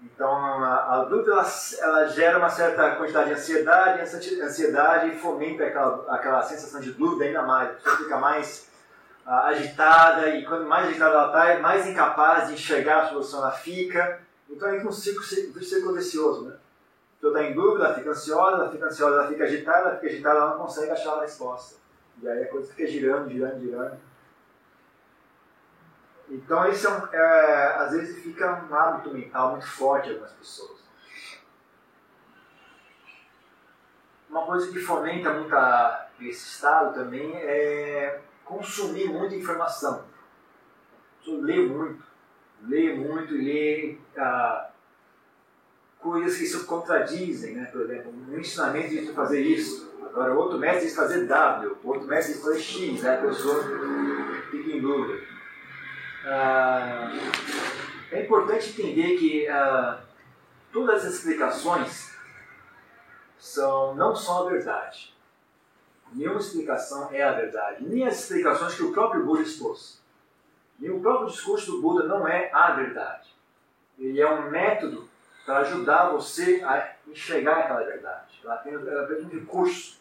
[0.04, 1.46] Então, a, a dúvida ela,
[1.80, 7.24] ela, gera uma certa quantidade de ansiedade, e ansiedade fomenta aquela, aquela sensação de dúvida
[7.24, 7.70] ainda mais.
[7.70, 8.68] A pessoa fica mais
[9.24, 13.52] uh, agitada, e quanto mais agitada ela está, mais incapaz de enxergar a solução ela
[13.52, 14.20] fica.
[14.50, 16.56] Então entra um ciclo, um ciclo vicioso, né?
[17.18, 20.06] Então está em dúvida, ela fica ansiosa, ela fica ansiosa, ela fica agitada, ela fica
[20.08, 21.76] agitada, ela não consegue achar a resposta.
[22.20, 23.96] E aí a coisa fica girando, girando, girando.
[26.32, 30.32] Então isso é, um, é, às vezes fica um hábito mental muito forte em algumas
[30.32, 30.80] pessoas.
[34.30, 35.54] Uma coisa que fomenta muito
[36.20, 40.06] esse estado também é consumir muita informação.
[41.26, 42.02] A lê muito
[42.62, 44.70] lê muito lê ah,
[45.98, 47.66] coisas que se contradizem, né?
[47.66, 52.32] Por exemplo, um ensinamento diz fazer isso, agora outro mestre diz fazer W, outro mestre
[52.32, 53.18] diz fazer X, né?
[53.18, 53.64] a pessoa
[54.50, 55.31] fica em dúvida.
[56.24, 57.10] Ah,
[58.10, 60.00] é importante entender que ah,
[60.72, 62.16] todas as explicações
[63.38, 65.12] são, não são a verdade.
[66.12, 70.00] Nenhuma explicação é a verdade, nem as explicações que o próprio Buda expôs.
[70.78, 73.34] E o próprio discurso do Buda não é a verdade.
[73.98, 75.08] Ele é um método
[75.44, 78.40] para ajudar você a enxergar aquela verdade.
[78.44, 80.00] Ela tem ela tem um recurso.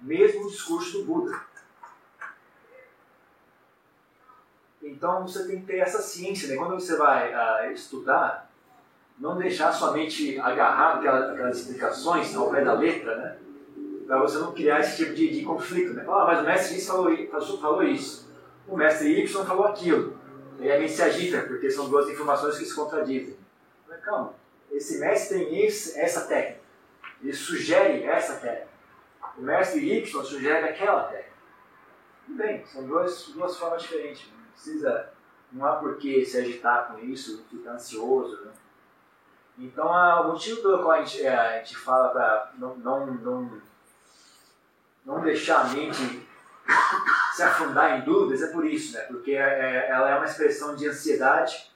[0.00, 1.40] Mesmo o discurso do Buda.
[4.88, 6.48] Então você tem que ter essa ciência.
[6.48, 6.56] Né?
[6.56, 8.50] Quando você vai uh, estudar,
[9.18, 13.38] não deixar somente agarrar aquelas, aquelas explicações ao pé da letra, né?
[14.06, 15.92] para você não criar esse tipo de, de conflito.
[15.94, 16.04] Né?
[16.08, 17.16] Ah, mas o mestre disse, falou,
[17.60, 18.28] falou isso
[18.68, 20.16] o mestre Y falou aquilo.
[20.60, 23.36] E a gente se agita, porque são duas informações que se contradizem.
[23.88, 24.34] Mas calma,
[24.70, 26.60] esse mestre tem esse, essa técnica.
[27.22, 28.68] Ele sugere essa técnica.
[29.36, 31.28] O mestre Y sugere aquela técnica.
[32.26, 34.26] Tudo bem, são duas, duas formas diferentes.
[34.30, 35.08] Não precisa
[35.52, 38.44] não há por que se agitar com isso, ficar ansioso.
[38.44, 38.52] Né?
[39.58, 43.06] Então, a, o motivo pelo qual a gente, é, a gente fala para não, não,
[43.06, 43.62] não,
[45.06, 46.28] não deixar a mente
[47.32, 49.04] se afundar em dúvidas é por isso, né?
[49.04, 51.72] porque é, ela é uma expressão de ansiedade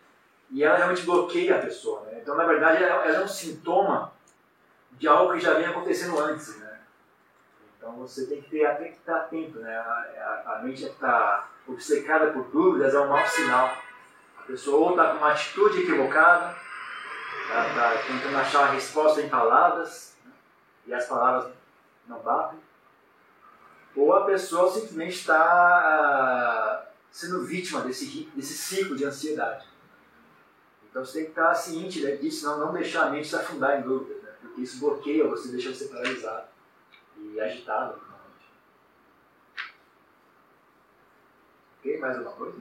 [0.51, 2.03] e ela realmente bloqueia a pessoa.
[2.03, 2.19] Né?
[2.21, 4.13] Então, na verdade, ela, ela é um sintoma
[4.93, 6.59] de algo que já vem acontecendo antes.
[6.59, 6.79] Né?
[7.79, 9.61] Então, você tem que, ter, que estar atento.
[9.61, 9.75] Né?
[9.75, 13.77] A, a, a mente está obcecada por dúvidas é um mau sinal.
[14.39, 16.57] A pessoa ou está com uma atitude equivocada,
[17.43, 20.33] está tá tentando achar a resposta em palavras, né?
[20.87, 21.53] e as palavras
[22.07, 22.59] não batem,
[23.95, 29.67] ou a pessoa simplesmente está ah, sendo vítima desse, desse ciclo de ansiedade.
[30.91, 33.79] Então você tem que estar ciente né, disso, não, não deixar a mente se afundar
[33.79, 34.31] em dúvidas, né?
[34.41, 36.49] porque isso bloqueia, você deixa você paralisado
[37.17, 38.12] e agitado.
[41.83, 41.99] Ok?
[41.99, 42.57] Mais alguma coisa?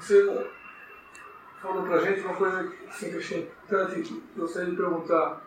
[0.00, 0.50] Você
[1.60, 5.44] falou pra gente uma coisa assim, que eu achei importante que gostaria de perguntar.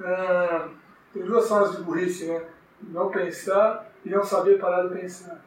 [0.00, 0.68] Ah,
[1.12, 2.44] tem duas formas de burrice, né?
[2.82, 5.44] Não pensar e não saber parar de pensar.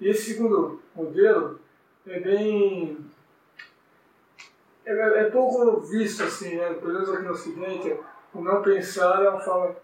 [0.00, 1.60] E esse segundo modelo
[2.06, 2.98] é bem.
[4.86, 6.72] É, é pouco visto assim, né?
[6.74, 8.00] Pelo menos aqui no Ocidente,
[8.32, 9.76] o não pensar é uma forma,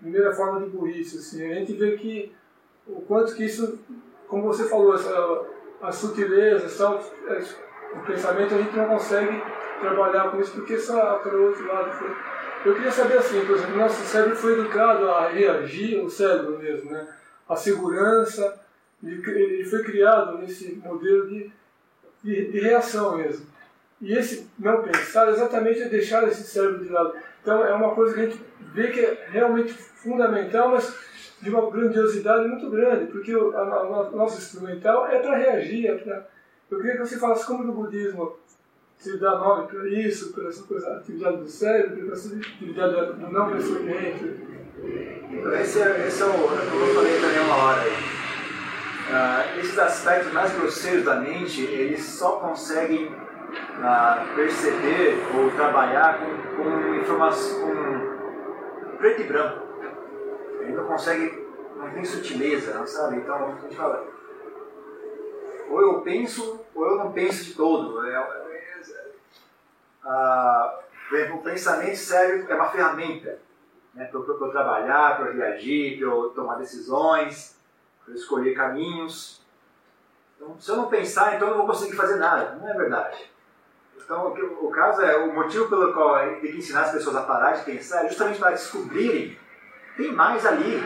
[0.00, 1.18] primeira forma de burrice.
[1.18, 1.50] Assim.
[1.50, 2.34] A gente vê que
[2.86, 3.78] o quanto que isso,
[4.28, 5.46] como você falou, essa,
[5.82, 7.44] as sutilezas, é,
[7.96, 9.42] o pensamento a gente não consegue
[9.80, 12.10] trabalhar com isso porque só o outro lado foi.
[12.64, 16.90] Eu queria saber assim, por exemplo, nosso cérebro foi educado a reagir, o cérebro mesmo,
[16.90, 17.06] né?
[17.46, 18.58] A segurança,
[19.02, 21.52] ele foi criado nesse modelo de,
[22.22, 23.46] de, de reação mesmo.
[24.00, 27.14] E esse não pensar exatamente é deixar esse cérebro de lado.
[27.42, 28.40] Então é uma coisa que a gente
[28.72, 30.94] vê que é realmente fundamental, mas
[31.40, 35.86] de uma grandiosidade muito grande, porque o a, a, nosso instrumental é para reagir.
[35.86, 36.26] É pra...
[36.70, 38.36] Eu queria que você falasse como no budismo
[38.98, 43.30] se dá nome para isso, para essa coisa, atividade do cérebro, para essa atividade do
[43.30, 44.54] não pensamento.
[45.60, 47.82] Esse é, esse é o, como eu falei também uma hora.
[49.04, 56.62] Uh, esses aspectos mais grosseiros da mente, eles só conseguem uh, perceber ou trabalhar com,
[56.62, 59.73] com informação com preto e branco.
[60.64, 61.46] Ele não consegue,
[61.76, 63.16] não tem sutileza, sabe?
[63.16, 64.06] Então a gente fala,
[65.68, 68.04] ou eu penso ou eu não penso de todo.
[68.06, 68.54] É, é,
[70.04, 70.80] ah,
[71.34, 73.38] o pensamento serve é uma ferramenta
[73.94, 77.56] né, para eu, trabalhar, para eu reagir, para eu tomar decisões,
[78.04, 79.42] para eu escolher caminhos.
[80.36, 82.56] Então, se eu não pensar, então eu não vou conseguir fazer nada.
[82.56, 83.30] Não é verdade.
[83.96, 87.22] Então, o, o caso é, o motivo pelo qual tem que ensinar as pessoas a
[87.22, 89.38] parar de pensar é justamente para descobrirem
[89.96, 90.82] tem mais ali.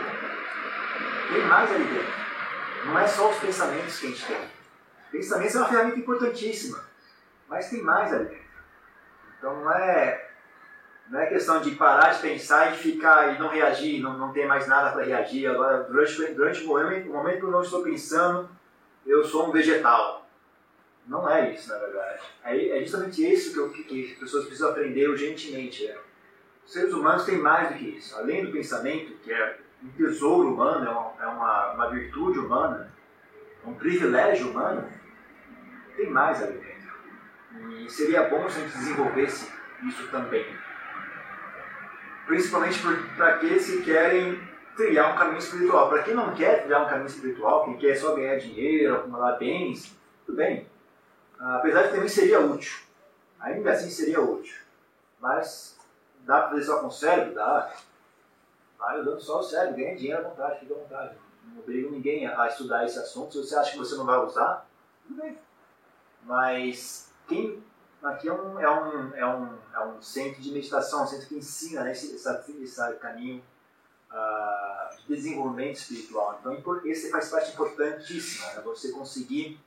[1.31, 2.19] Tem mais ali dentro.
[2.85, 4.49] Não é só os pensamentos que a gente tem.
[5.11, 6.83] Pensamentos é uma ferramenta importantíssima.
[7.47, 8.49] Mas tem mais ali dentro.
[9.37, 10.29] Então não é,
[11.09, 14.45] não é questão de parar de pensar e ficar e não reagir, não, não ter
[14.45, 15.47] mais nada para reagir.
[15.47, 18.49] Agora, durante, durante o, momento, o momento que eu não estou pensando,
[19.05, 20.27] eu sou um vegetal.
[21.07, 22.21] Não é isso, na verdade.
[22.43, 25.87] É, é justamente isso que, eu, que, as pessoas precisam aprender urgentemente.
[25.87, 25.97] Né?
[26.69, 28.15] Os seres humanos têm mais do que isso.
[28.15, 32.93] Além do pensamento, que é um tesouro humano, é uma, é uma, uma virtude humana,
[33.65, 34.87] um privilégio humano,
[35.97, 36.93] tem mais ali dentro.
[37.71, 39.51] E seria bom se a gente desenvolvesse
[39.87, 40.45] isso também.
[42.27, 42.79] Principalmente
[43.17, 44.39] para aqueles que querem
[44.75, 45.89] trilhar um caminho espiritual.
[45.89, 49.97] Para quem não quer trilhar um caminho espiritual, quem quer só ganhar dinheiro, acumular bens,
[50.23, 50.67] tudo bem.
[51.39, 52.77] Apesar de também seria útil.
[53.39, 54.55] Ainda assim seria útil.
[55.19, 55.78] Mas
[56.29, 57.33] Dá para fazer só com o cérebro?
[57.33, 57.73] Dá.
[58.77, 61.15] Vai usando só o cérebro, ganha dinheiro à vontade, fica à vontade.
[61.43, 63.31] Não obrigo ninguém a estudar esse assunto.
[63.31, 64.63] Se você acha que você não vai usar,
[65.07, 65.35] tudo bem.
[66.21, 67.63] Mas quem
[68.03, 71.35] aqui é um, é um, é um, é um centro de meditação, um centro que
[71.35, 73.43] ensina né, esse, esse, esse caminho
[74.11, 76.39] uh, de desenvolvimento espiritual.
[76.39, 79.59] Então, esse faz parte importantíssima, né, você conseguir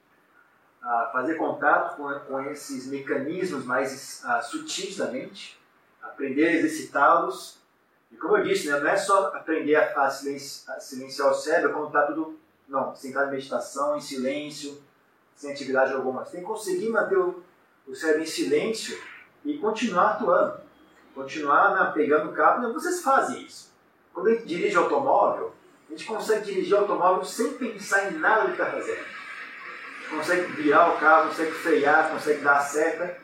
[0.81, 5.61] uh, fazer contato com, com esses mecanismos mais uh, sutis da mente
[6.03, 7.59] aprender a exercitá-los.
[8.11, 11.73] E como eu disse, né, não é só aprender a, silenciar, a silenciar o cérebro
[11.73, 12.39] quando está tudo.
[12.69, 14.83] Não, sentar em meditação, em silêncio,
[15.35, 16.25] sem atividade alguma.
[16.25, 17.43] Você tem que conseguir manter o,
[17.87, 18.99] o cérebro em silêncio
[19.45, 20.61] e continuar atuando.
[21.15, 22.73] Continuar né, pegando o carro.
[22.73, 23.73] Vocês fazem isso.
[24.13, 25.53] Quando a gente dirige automóvel,
[25.89, 29.05] a gente consegue dirigir o automóvel sem pensar em nada do que está fazendo.
[30.11, 33.19] Consegue virar o carro, consegue frear, consegue dar a seta,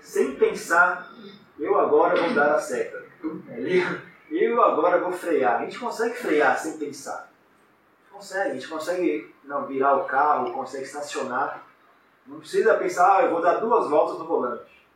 [0.00, 1.12] sem pensar
[1.58, 3.04] eu agora vou dar a seta.
[4.30, 5.60] Eu agora vou frear.
[5.60, 7.30] A gente consegue frear sem pensar.
[8.10, 11.66] Consegue, a gente consegue não, virar o carro, consegue estacionar.
[12.26, 14.86] Não precisa pensar, ah, eu vou dar duas voltas no volante.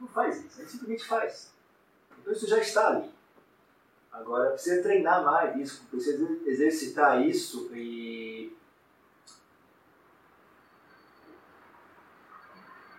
[0.00, 1.52] Não faz isso, a gente simplesmente faz.
[2.18, 3.10] Então isso já está ali.
[4.12, 8.56] Agora precisa treinar mais isso, precisa exercitar isso e.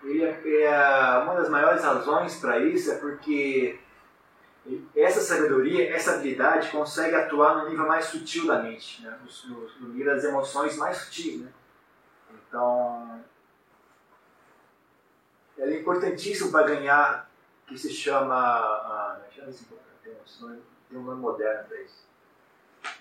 [0.06, 3.80] Ele é, é uma das maiores razões para isso é porque
[4.96, 9.20] essa sabedoria, essa habilidade consegue atuar no nível mais sutil da mente, né?
[9.22, 11.42] no, no, no nível das emoções mais sutis.
[11.42, 11.52] Né?
[12.48, 13.24] Então,
[15.58, 17.30] ela é importantíssima para ganhar
[17.68, 18.36] que se chama.
[18.36, 19.52] Ah, é
[20.04, 22.06] tem, um, nome moderno para isso.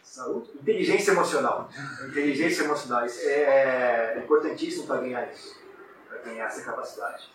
[0.03, 0.51] Saúde?
[0.55, 1.69] Inteligência emocional.
[2.09, 3.05] Inteligência emocional.
[3.05, 5.57] Isso é, é importantíssimo para ganhar isso,
[6.15, 7.29] para ganhar essa capacidade.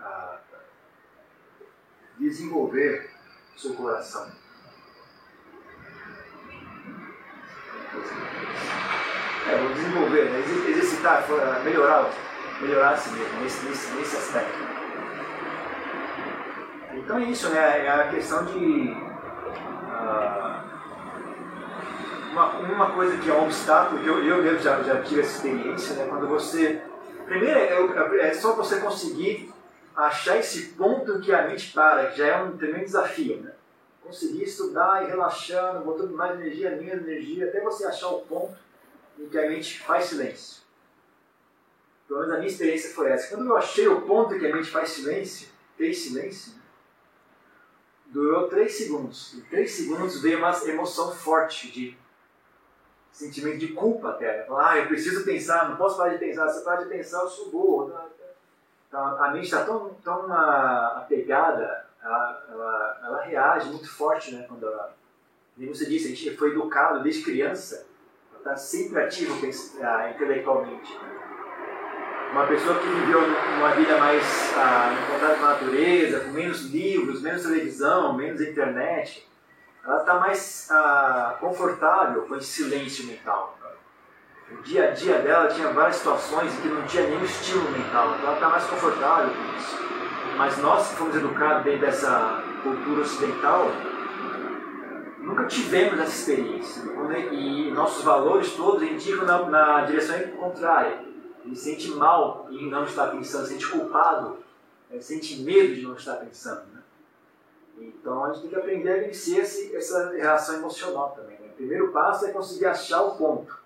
[0.00, 0.38] Ah,
[2.18, 3.10] desenvolver
[3.56, 4.30] seu coração.
[9.50, 10.38] É, vou desenvolver, né?
[10.70, 11.24] exercitar,
[11.64, 12.10] melhorar,
[12.60, 14.58] melhorar a si mesmo nesse, nesse, nesse aspecto.
[16.94, 17.84] Então é isso, né?
[17.84, 18.92] É a questão de.
[18.92, 20.51] Uh,
[22.32, 25.36] uma, uma coisa que é um obstáculo, que eu, eu mesmo já, já tive essa
[25.36, 26.06] experiência, né?
[26.08, 26.82] Quando você.
[27.26, 29.52] Primeiro é, é só você conseguir
[29.94, 33.52] achar esse ponto que a mente para, que já é um tremendo desafio, né?
[34.02, 38.56] Conseguir estudar e relaxando, botando mais energia, menos energia, até você achar o ponto
[39.18, 40.62] em que a mente faz silêncio.
[42.08, 43.34] Pelo menos a minha experiência foi essa.
[43.34, 46.54] Quando eu achei o ponto em que a mente faz silêncio, fez silêncio,
[48.06, 49.34] durou três segundos.
[49.34, 52.01] Em três segundos veio uma emoção forte de
[53.12, 54.38] sentimento de culpa até.
[54.38, 54.44] Né?
[54.44, 56.48] Falar, ah, eu preciso pensar, não posso parar de pensar.
[56.48, 57.92] Se eu parar de pensar, eu sou burro.
[58.88, 64.44] Então, a mente está tão, tão uh, apegada, ela, ela, ela, reage muito forte, né?
[64.48, 64.94] Quando ela,
[65.56, 67.86] como você disse, a gente foi educado desde criança,
[68.36, 70.98] está sempre ativo uh, intelectualmente.
[72.32, 73.20] Uma pessoa que viveu
[73.58, 78.40] uma vida mais uh, em contato com a natureza, com menos livros, menos televisão, menos
[78.40, 79.26] internet,
[79.84, 83.58] ela está mais uh, confortável com esse silêncio mental
[84.58, 88.14] o dia a dia dela tinha várias situações em que não tinha nenhum estímulo mental,
[88.14, 89.78] então ela está mais confortável com isso.
[90.36, 93.70] Mas nós que fomos educados dentro dessa cultura ocidental,
[95.18, 96.82] nunca tivemos essa experiência.
[97.32, 101.00] E nossos valores todos indicam na, na direção contrária.
[101.44, 104.38] Ele sente mal em não estar pensando, sente culpado,
[105.00, 106.71] sente medo de não estar pensando.
[107.88, 109.40] Então a gente tem que aprender a vencer
[109.74, 111.38] essa reação emocional também.
[111.38, 111.48] Né?
[111.48, 113.62] O primeiro passo é conseguir achar o ponto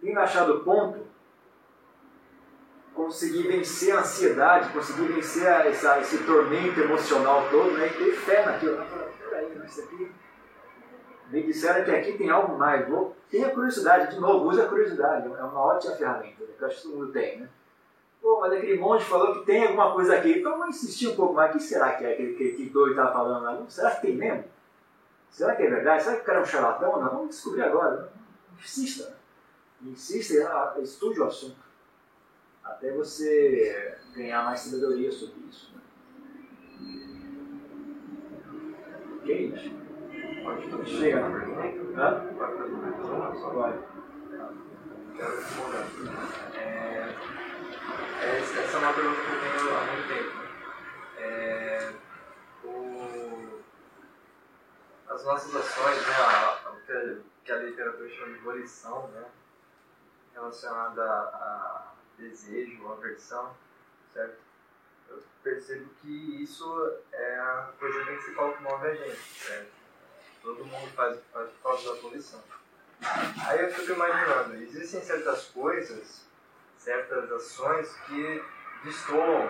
[0.00, 1.00] tendo achado o ponto,
[2.94, 7.88] conseguir vencer a ansiedade, conseguir vencer a, essa, esse tormento emocional todo, né?
[7.88, 8.82] e ter fé naquilo.
[9.28, 10.12] Peraí, isso aqui.
[11.28, 12.88] Me disseram que aqui tem algo mais.
[12.88, 16.50] Vou, tenha curiosidade, de novo, use a curiosidade, é uma ótima ferramenta, né?
[16.56, 17.48] que eu acho que todo mundo tem, né?
[18.26, 21.32] Pô, mas aquele monge falou que tem alguma coisa aqui, então vamos insistir um pouco
[21.32, 21.54] mais.
[21.54, 23.64] O que será que é aquele que, que doido estava falando lá?
[23.68, 24.42] Será que tem mesmo?
[25.30, 26.02] Será que é verdade?
[26.02, 27.00] Será que o cara é um charlatão?
[27.00, 28.12] Não, vamos descobrir agora.
[28.58, 29.16] Insista.
[29.80, 31.60] Insista e estude o assunto,
[32.64, 35.72] até você ganhar mais sabedoria sobre isso.
[39.20, 39.76] Ok, gente?
[40.84, 41.62] Chega na pergunta.
[41.96, 42.24] Hã?
[43.30, 43.78] Responder.
[46.56, 47.14] É,
[48.60, 50.36] essa é uma pergunta que eu tenho há muito tempo.
[51.18, 51.92] É,
[52.64, 53.62] o,
[55.08, 56.76] as nossas ações, né, a, a,
[57.44, 59.24] que a literatura chama de volição, né,
[60.34, 63.56] relacionada a desejo, aversão,
[64.12, 64.38] certo?
[65.08, 69.70] Eu percebo que isso é a coisa principal que move a gente, certo?
[70.42, 72.42] Todo mundo faz, faz por causa da poluição.
[73.46, 76.25] Aí eu fico imaginando, existem certas coisas,
[76.86, 78.44] certas ações que
[78.84, 79.48] destoam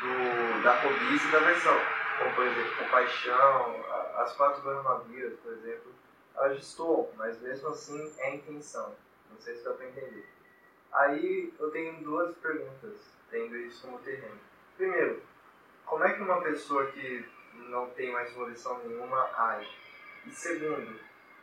[0.00, 1.76] do, da cobiça e da aversão.
[2.16, 3.84] Como, por exemplo, compaixão,
[4.18, 5.92] as quatro coronavírus, por exemplo,
[6.36, 8.94] elas destoam, mas mesmo assim é intenção.
[9.32, 10.28] Não sei se dá para entender.
[10.92, 13.00] Aí eu tenho duas perguntas,
[13.32, 14.38] tendo isso como terreno.
[14.76, 15.20] Primeiro,
[15.84, 17.28] como é que uma pessoa que
[17.68, 19.76] não tem mais volição nenhuma age?
[20.24, 21.00] E segundo,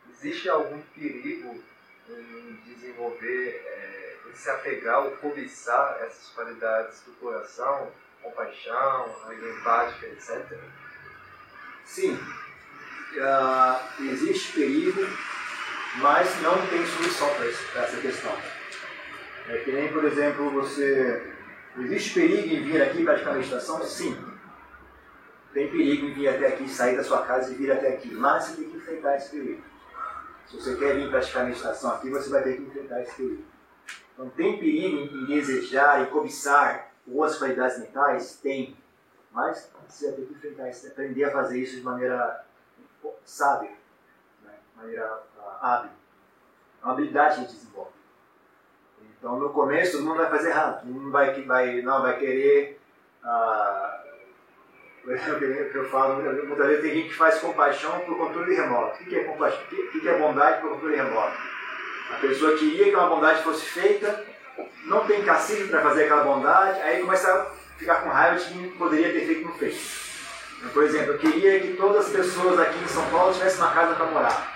[0.08, 1.62] existe algum perigo
[2.08, 7.90] em desenvolver, é, se apegar ou cobiçar essas qualidades do coração,
[8.22, 10.58] compaixão, empática, etc?
[11.84, 15.06] Sim, uh, existe perigo
[15.96, 18.32] mas não tem solução para essa questão.
[19.48, 21.30] É que nem, por exemplo, você.
[21.78, 23.82] Existe perigo em vir aqui praticar meditação?
[23.82, 24.16] Sim.
[25.52, 28.44] Tem perigo em vir até aqui, sair da sua casa e vir até aqui, mas
[28.44, 29.62] você tem que enfrentar esse perigo.
[30.46, 33.44] Se você quer vir praticar meditação aqui, você vai ter que enfrentar esse perigo.
[34.22, 38.38] Então, tem perigo em desejar e cobiçar boas qualidades mentais?
[38.40, 38.76] Tem.
[39.32, 42.44] Mas você vai ter que enfrentar isso, aprender a fazer isso de maneira
[43.24, 43.72] sábia,
[44.44, 44.52] né?
[44.70, 45.90] de maneira uh, hábil.
[45.90, 47.90] É uma habilidade que a gente desenvolve.
[49.18, 50.86] Então, no começo, todo mundo vai fazer errado.
[50.86, 52.80] Mundo vai, vai, não, vai querer.
[53.22, 54.02] Uh,
[55.06, 59.00] eu falo, muitas vezes tem gente que faz compaixão por controle remoto.
[59.00, 59.62] O que é compaixão?
[59.62, 61.36] O que é bondade por controle remoto?
[62.12, 64.24] A pessoa queria que uma bondade fosse feita,
[64.84, 67.46] não tem cacife para fazer aquela bondade, aí começa a
[67.78, 70.02] ficar com raiva de quem poderia ter feito e não fez.
[70.72, 73.94] Por exemplo, eu queria que todas as pessoas aqui em São Paulo tivessem uma casa
[73.94, 74.52] para morar.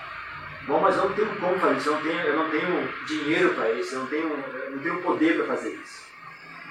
[0.65, 3.53] Bom, mas eu não tenho como fazer isso, eu não tenho, eu não tenho dinheiro
[3.53, 6.07] para isso, eu não tenho, eu não tenho poder para fazer isso.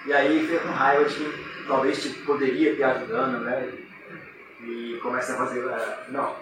[0.07, 1.33] E aí fica com raiva de quem
[1.67, 3.73] talvez te poderia ter ajudando, né?
[4.61, 5.61] E começa a fazer.
[5.61, 6.37] Uh, não.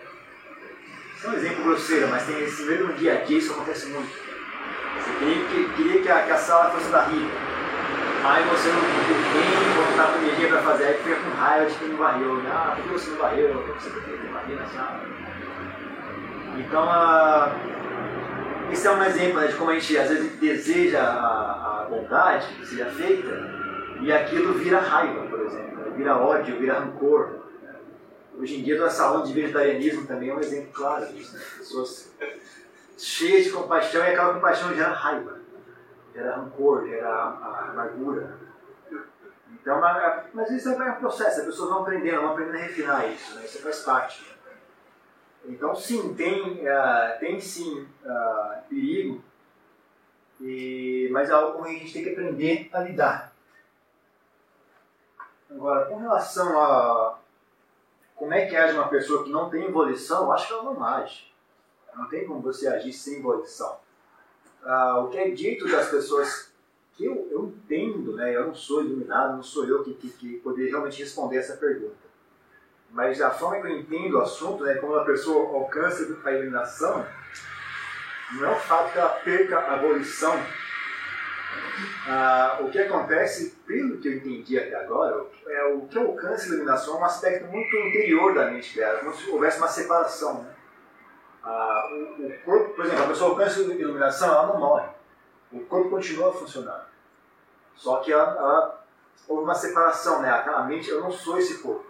[1.16, 4.12] Isso é um exemplo grosseiro, mas tem esse mesmo dia a dia, isso acontece muito.
[4.97, 7.55] Você queria que, queria que, a, que a sala fosse da Rita.
[8.24, 9.64] Aí você não tem
[9.95, 12.36] botar com energia para fazer, aí fica com raiva de quem não varreu.
[12.36, 12.51] Né?
[12.53, 13.49] Ah, por que você não varreu?
[13.55, 15.01] Por que você que varrer na sala?
[16.57, 21.82] Então, uh, esse é um exemplo né, de como a gente às vezes deseja a,
[21.82, 23.64] a bondade que seja feita
[24.01, 27.45] e aquilo vira raiva, por exemplo, vira ódio, vira rancor.
[28.38, 31.36] Hoje em dia, essa onda de vegetarianismo também é um exemplo claro disso.
[31.36, 31.42] Né?
[31.59, 32.12] Pessoas
[33.05, 35.38] cheias de compaixão e aquela compaixão gera raiva,
[36.14, 38.38] gera rancor, gera amargura.
[39.52, 39.80] Então,
[40.32, 43.44] mas isso é um processo, as pessoas vão aprendendo, vão aprendendo a refinar isso, né?
[43.44, 44.34] isso faz parte.
[45.46, 49.22] Então, sim, tem, uh, tem sim uh, perigo,
[50.40, 53.32] e, mas é algo que a gente tem que aprender a lidar.
[55.50, 57.18] Agora, com relação a
[58.16, 61.34] como é que age uma pessoa que não tem volição, acho que ela não age.
[61.97, 63.78] Não tem como você agir sem volição.
[64.64, 66.53] Ah, o que é dito das pessoas
[66.95, 70.36] que eu, eu entendo, né, eu não sou iluminado, não sou eu que, que, que
[70.38, 72.05] poderia realmente responder essa pergunta.
[72.90, 77.05] Mas a forma que eu entendo o assunto, né, como a pessoa alcança a iluminação,
[78.32, 80.34] não é o fato que ela perca a volição
[82.07, 86.49] ah, o que acontece, pelo que eu entendi até agora, é o que alcança a
[86.49, 90.42] iluminação é um aspecto muito interior da mente dela, como se houvesse uma separação.
[90.42, 90.53] Né?
[91.45, 94.88] Ah, o, corpo, por exemplo, a pessoa alcança a iluminação, ela não morre.
[95.53, 96.84] O corpo continua funcionando.
[97.76, 98.82] Só que ela,
[99.28, 100.30] houve uma separação, né?
[100.30, 101.84] Aquela mente, eu não sou esse corpo.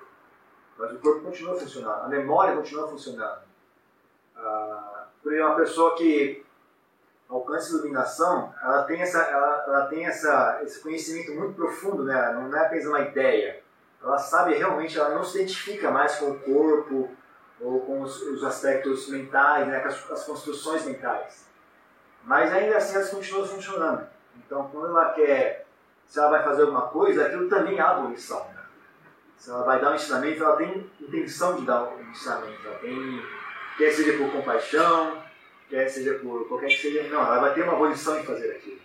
[0.77, 3.43] Mas o corpo continua funcionando, a memória continua funcionando.
[4.37, 6.45] Ah, por exemplo, uma pessoa que
[7.29, 12.33] alcance de iluminação, ela tem, essa, ela, ela tem essa, esse conhecimento muito profundo, né?
[12.33, 13.63] não é apenas uma ideia.
[14.03, 17.11] Ela sabe realmente, ela não se identifica mais com o corpo
[17.61, 19.83] ou com os, os aspectos mentais, né?
[19.85, 21.47] as, as, construções mentais.
[22.25, 24.07] Mas ainda assim elas continuam funcionando.
[24.37, 25.67] Então, quando ela quer,
[26.07, 28.41] se ela vai fazer alguma coisa, aquilo também é abolição.
[28.55, 28.63] Né?
[29.37, 32.67] Se ela vai dar um ensinamento, ela tem intenção de dar um ensinamento.
[32.67, 33.23] Ela tem,
[33.79, 35.23] quer seja por compaixão,
[35.69, 38.85] quer seja por qualquer que seja, não, ela vai ter uma volição em fazer aquilo.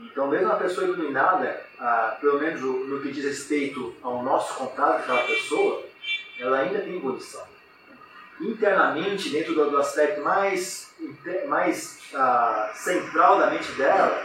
[0.00, 5.04] Então, mesmo uma pessoa iluminada, ah, pelo menos no que diz respeito ao nosso contato
[5.04, 5.89] com aquela pessoa,
[6.40, 7.42] ela ainda tem volição.
[8.40, 10.90] Internamente, dentro do, aspecto mais,
[11.46, 14.22] mais ah, central da mente dela,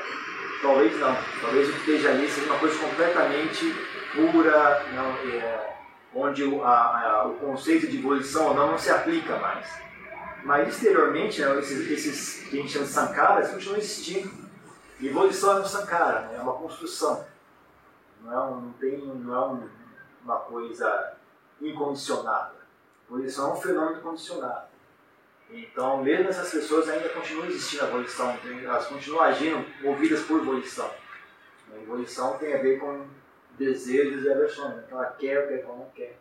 [0.62, 1.16] talvez não.
[1.42, 3.76] Talvez o que esteja ali seja uma coisa completamente
[4.16, 5.76] pura, não, é,
[6.14, 9.68] onde o, a, a, o conceito de volição ou não não se aplica mais.
[10.46, 14.32] Mas exteriormente, né, esses, esses que a gente chama de sankaras continuam existindo.
[15.00, 17.26] E evolução é um sankara, né, é uma construção.
[18.24, 19.70] Não é, um, não tem, não é um,
[20.24, 21.15] uma coisa
[21.62, 22.56] incondicionada.
[23.08, 24.68] Evolução é um fenômeno condicionado.
[25.50, 30.92] Então, mesmo essas pessoas ainda continuam existindo a evolução, elas continuam agindo movidas por evolução.
[31.72, 33.06] A evolução tem a ver com
[33.58, 34.84] desejos e aversões.
[34.86, 36.18] Então, ela quer o que ela não quer.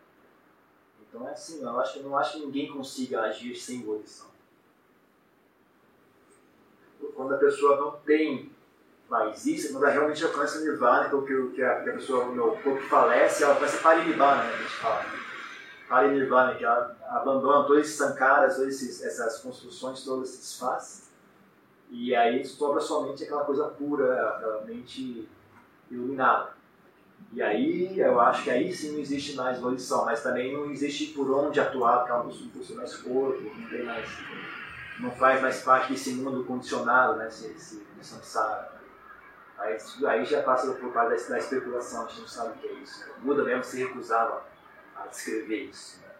[1.14, 4.26] Então é assim, eu acho, eu não acho que ninguém consiga agir sem volição.
[7.14, 8.50] Quando a pessoa não tem
[9.08, 12.24] mais isso, quando ela realmente alcança o nirvana, que, é que, a, que a pessoa,
[12.24, 15.23] o meu corpo falece, ela alcança parinirvana, né, que a gente fala.
[15.88, 21.10] Parinirvana, que ela abandona todos esses sankaras, todas essas construções, todas se desfaz.
[21.90, 25.28] E aí sobra somente aquela coisa pura, aquela mente
[25.90, 26.54] iluminada.
[27.32, 31.06] E aí eu acho que aí sim não existe mais volição, mas também não existe
[31.06, 34.08] por onde atuar, porque ela não possui mais corpo, não tem mais.
[35.00, 37.28] não faz mais parte desse mundo condicionado, né?
[37.28, 38.38] Esse, esse, esse.
[39.58, 42.66] Aí, aí já passa por parte da, da, especulação, a gente não sabe o que
[42.66, 43.04] é isso.
[43.18, 44.44] O Buda mesmo se recusava
[45.08, 46.00] descrever isso.
[46.00, 46.14] Né?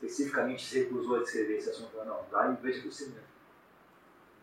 [0.00, 3.26] especificamente se recusou a descrever esse assunto, não, dá e veja por si mesmo.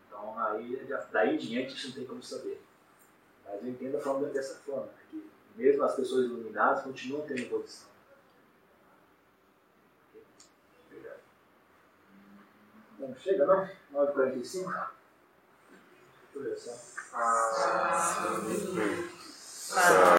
[0.06, 2.62] Então, aí, daí em diante, a gente não tem como saber.
[3.44, 7.48] Mas eu entendo a forma dessa forma, né, que mesmo as pessoas iluminadas continuam tendo
[7.48, 7.88] posição.
[10.86, 11.20] Obrigado.
[12.98, 13.68] Bom, chega, não?
[13.92, 14.90] 9h45?
[16.36, 16.72] Olha só.
[17.14, 18.36] Ah.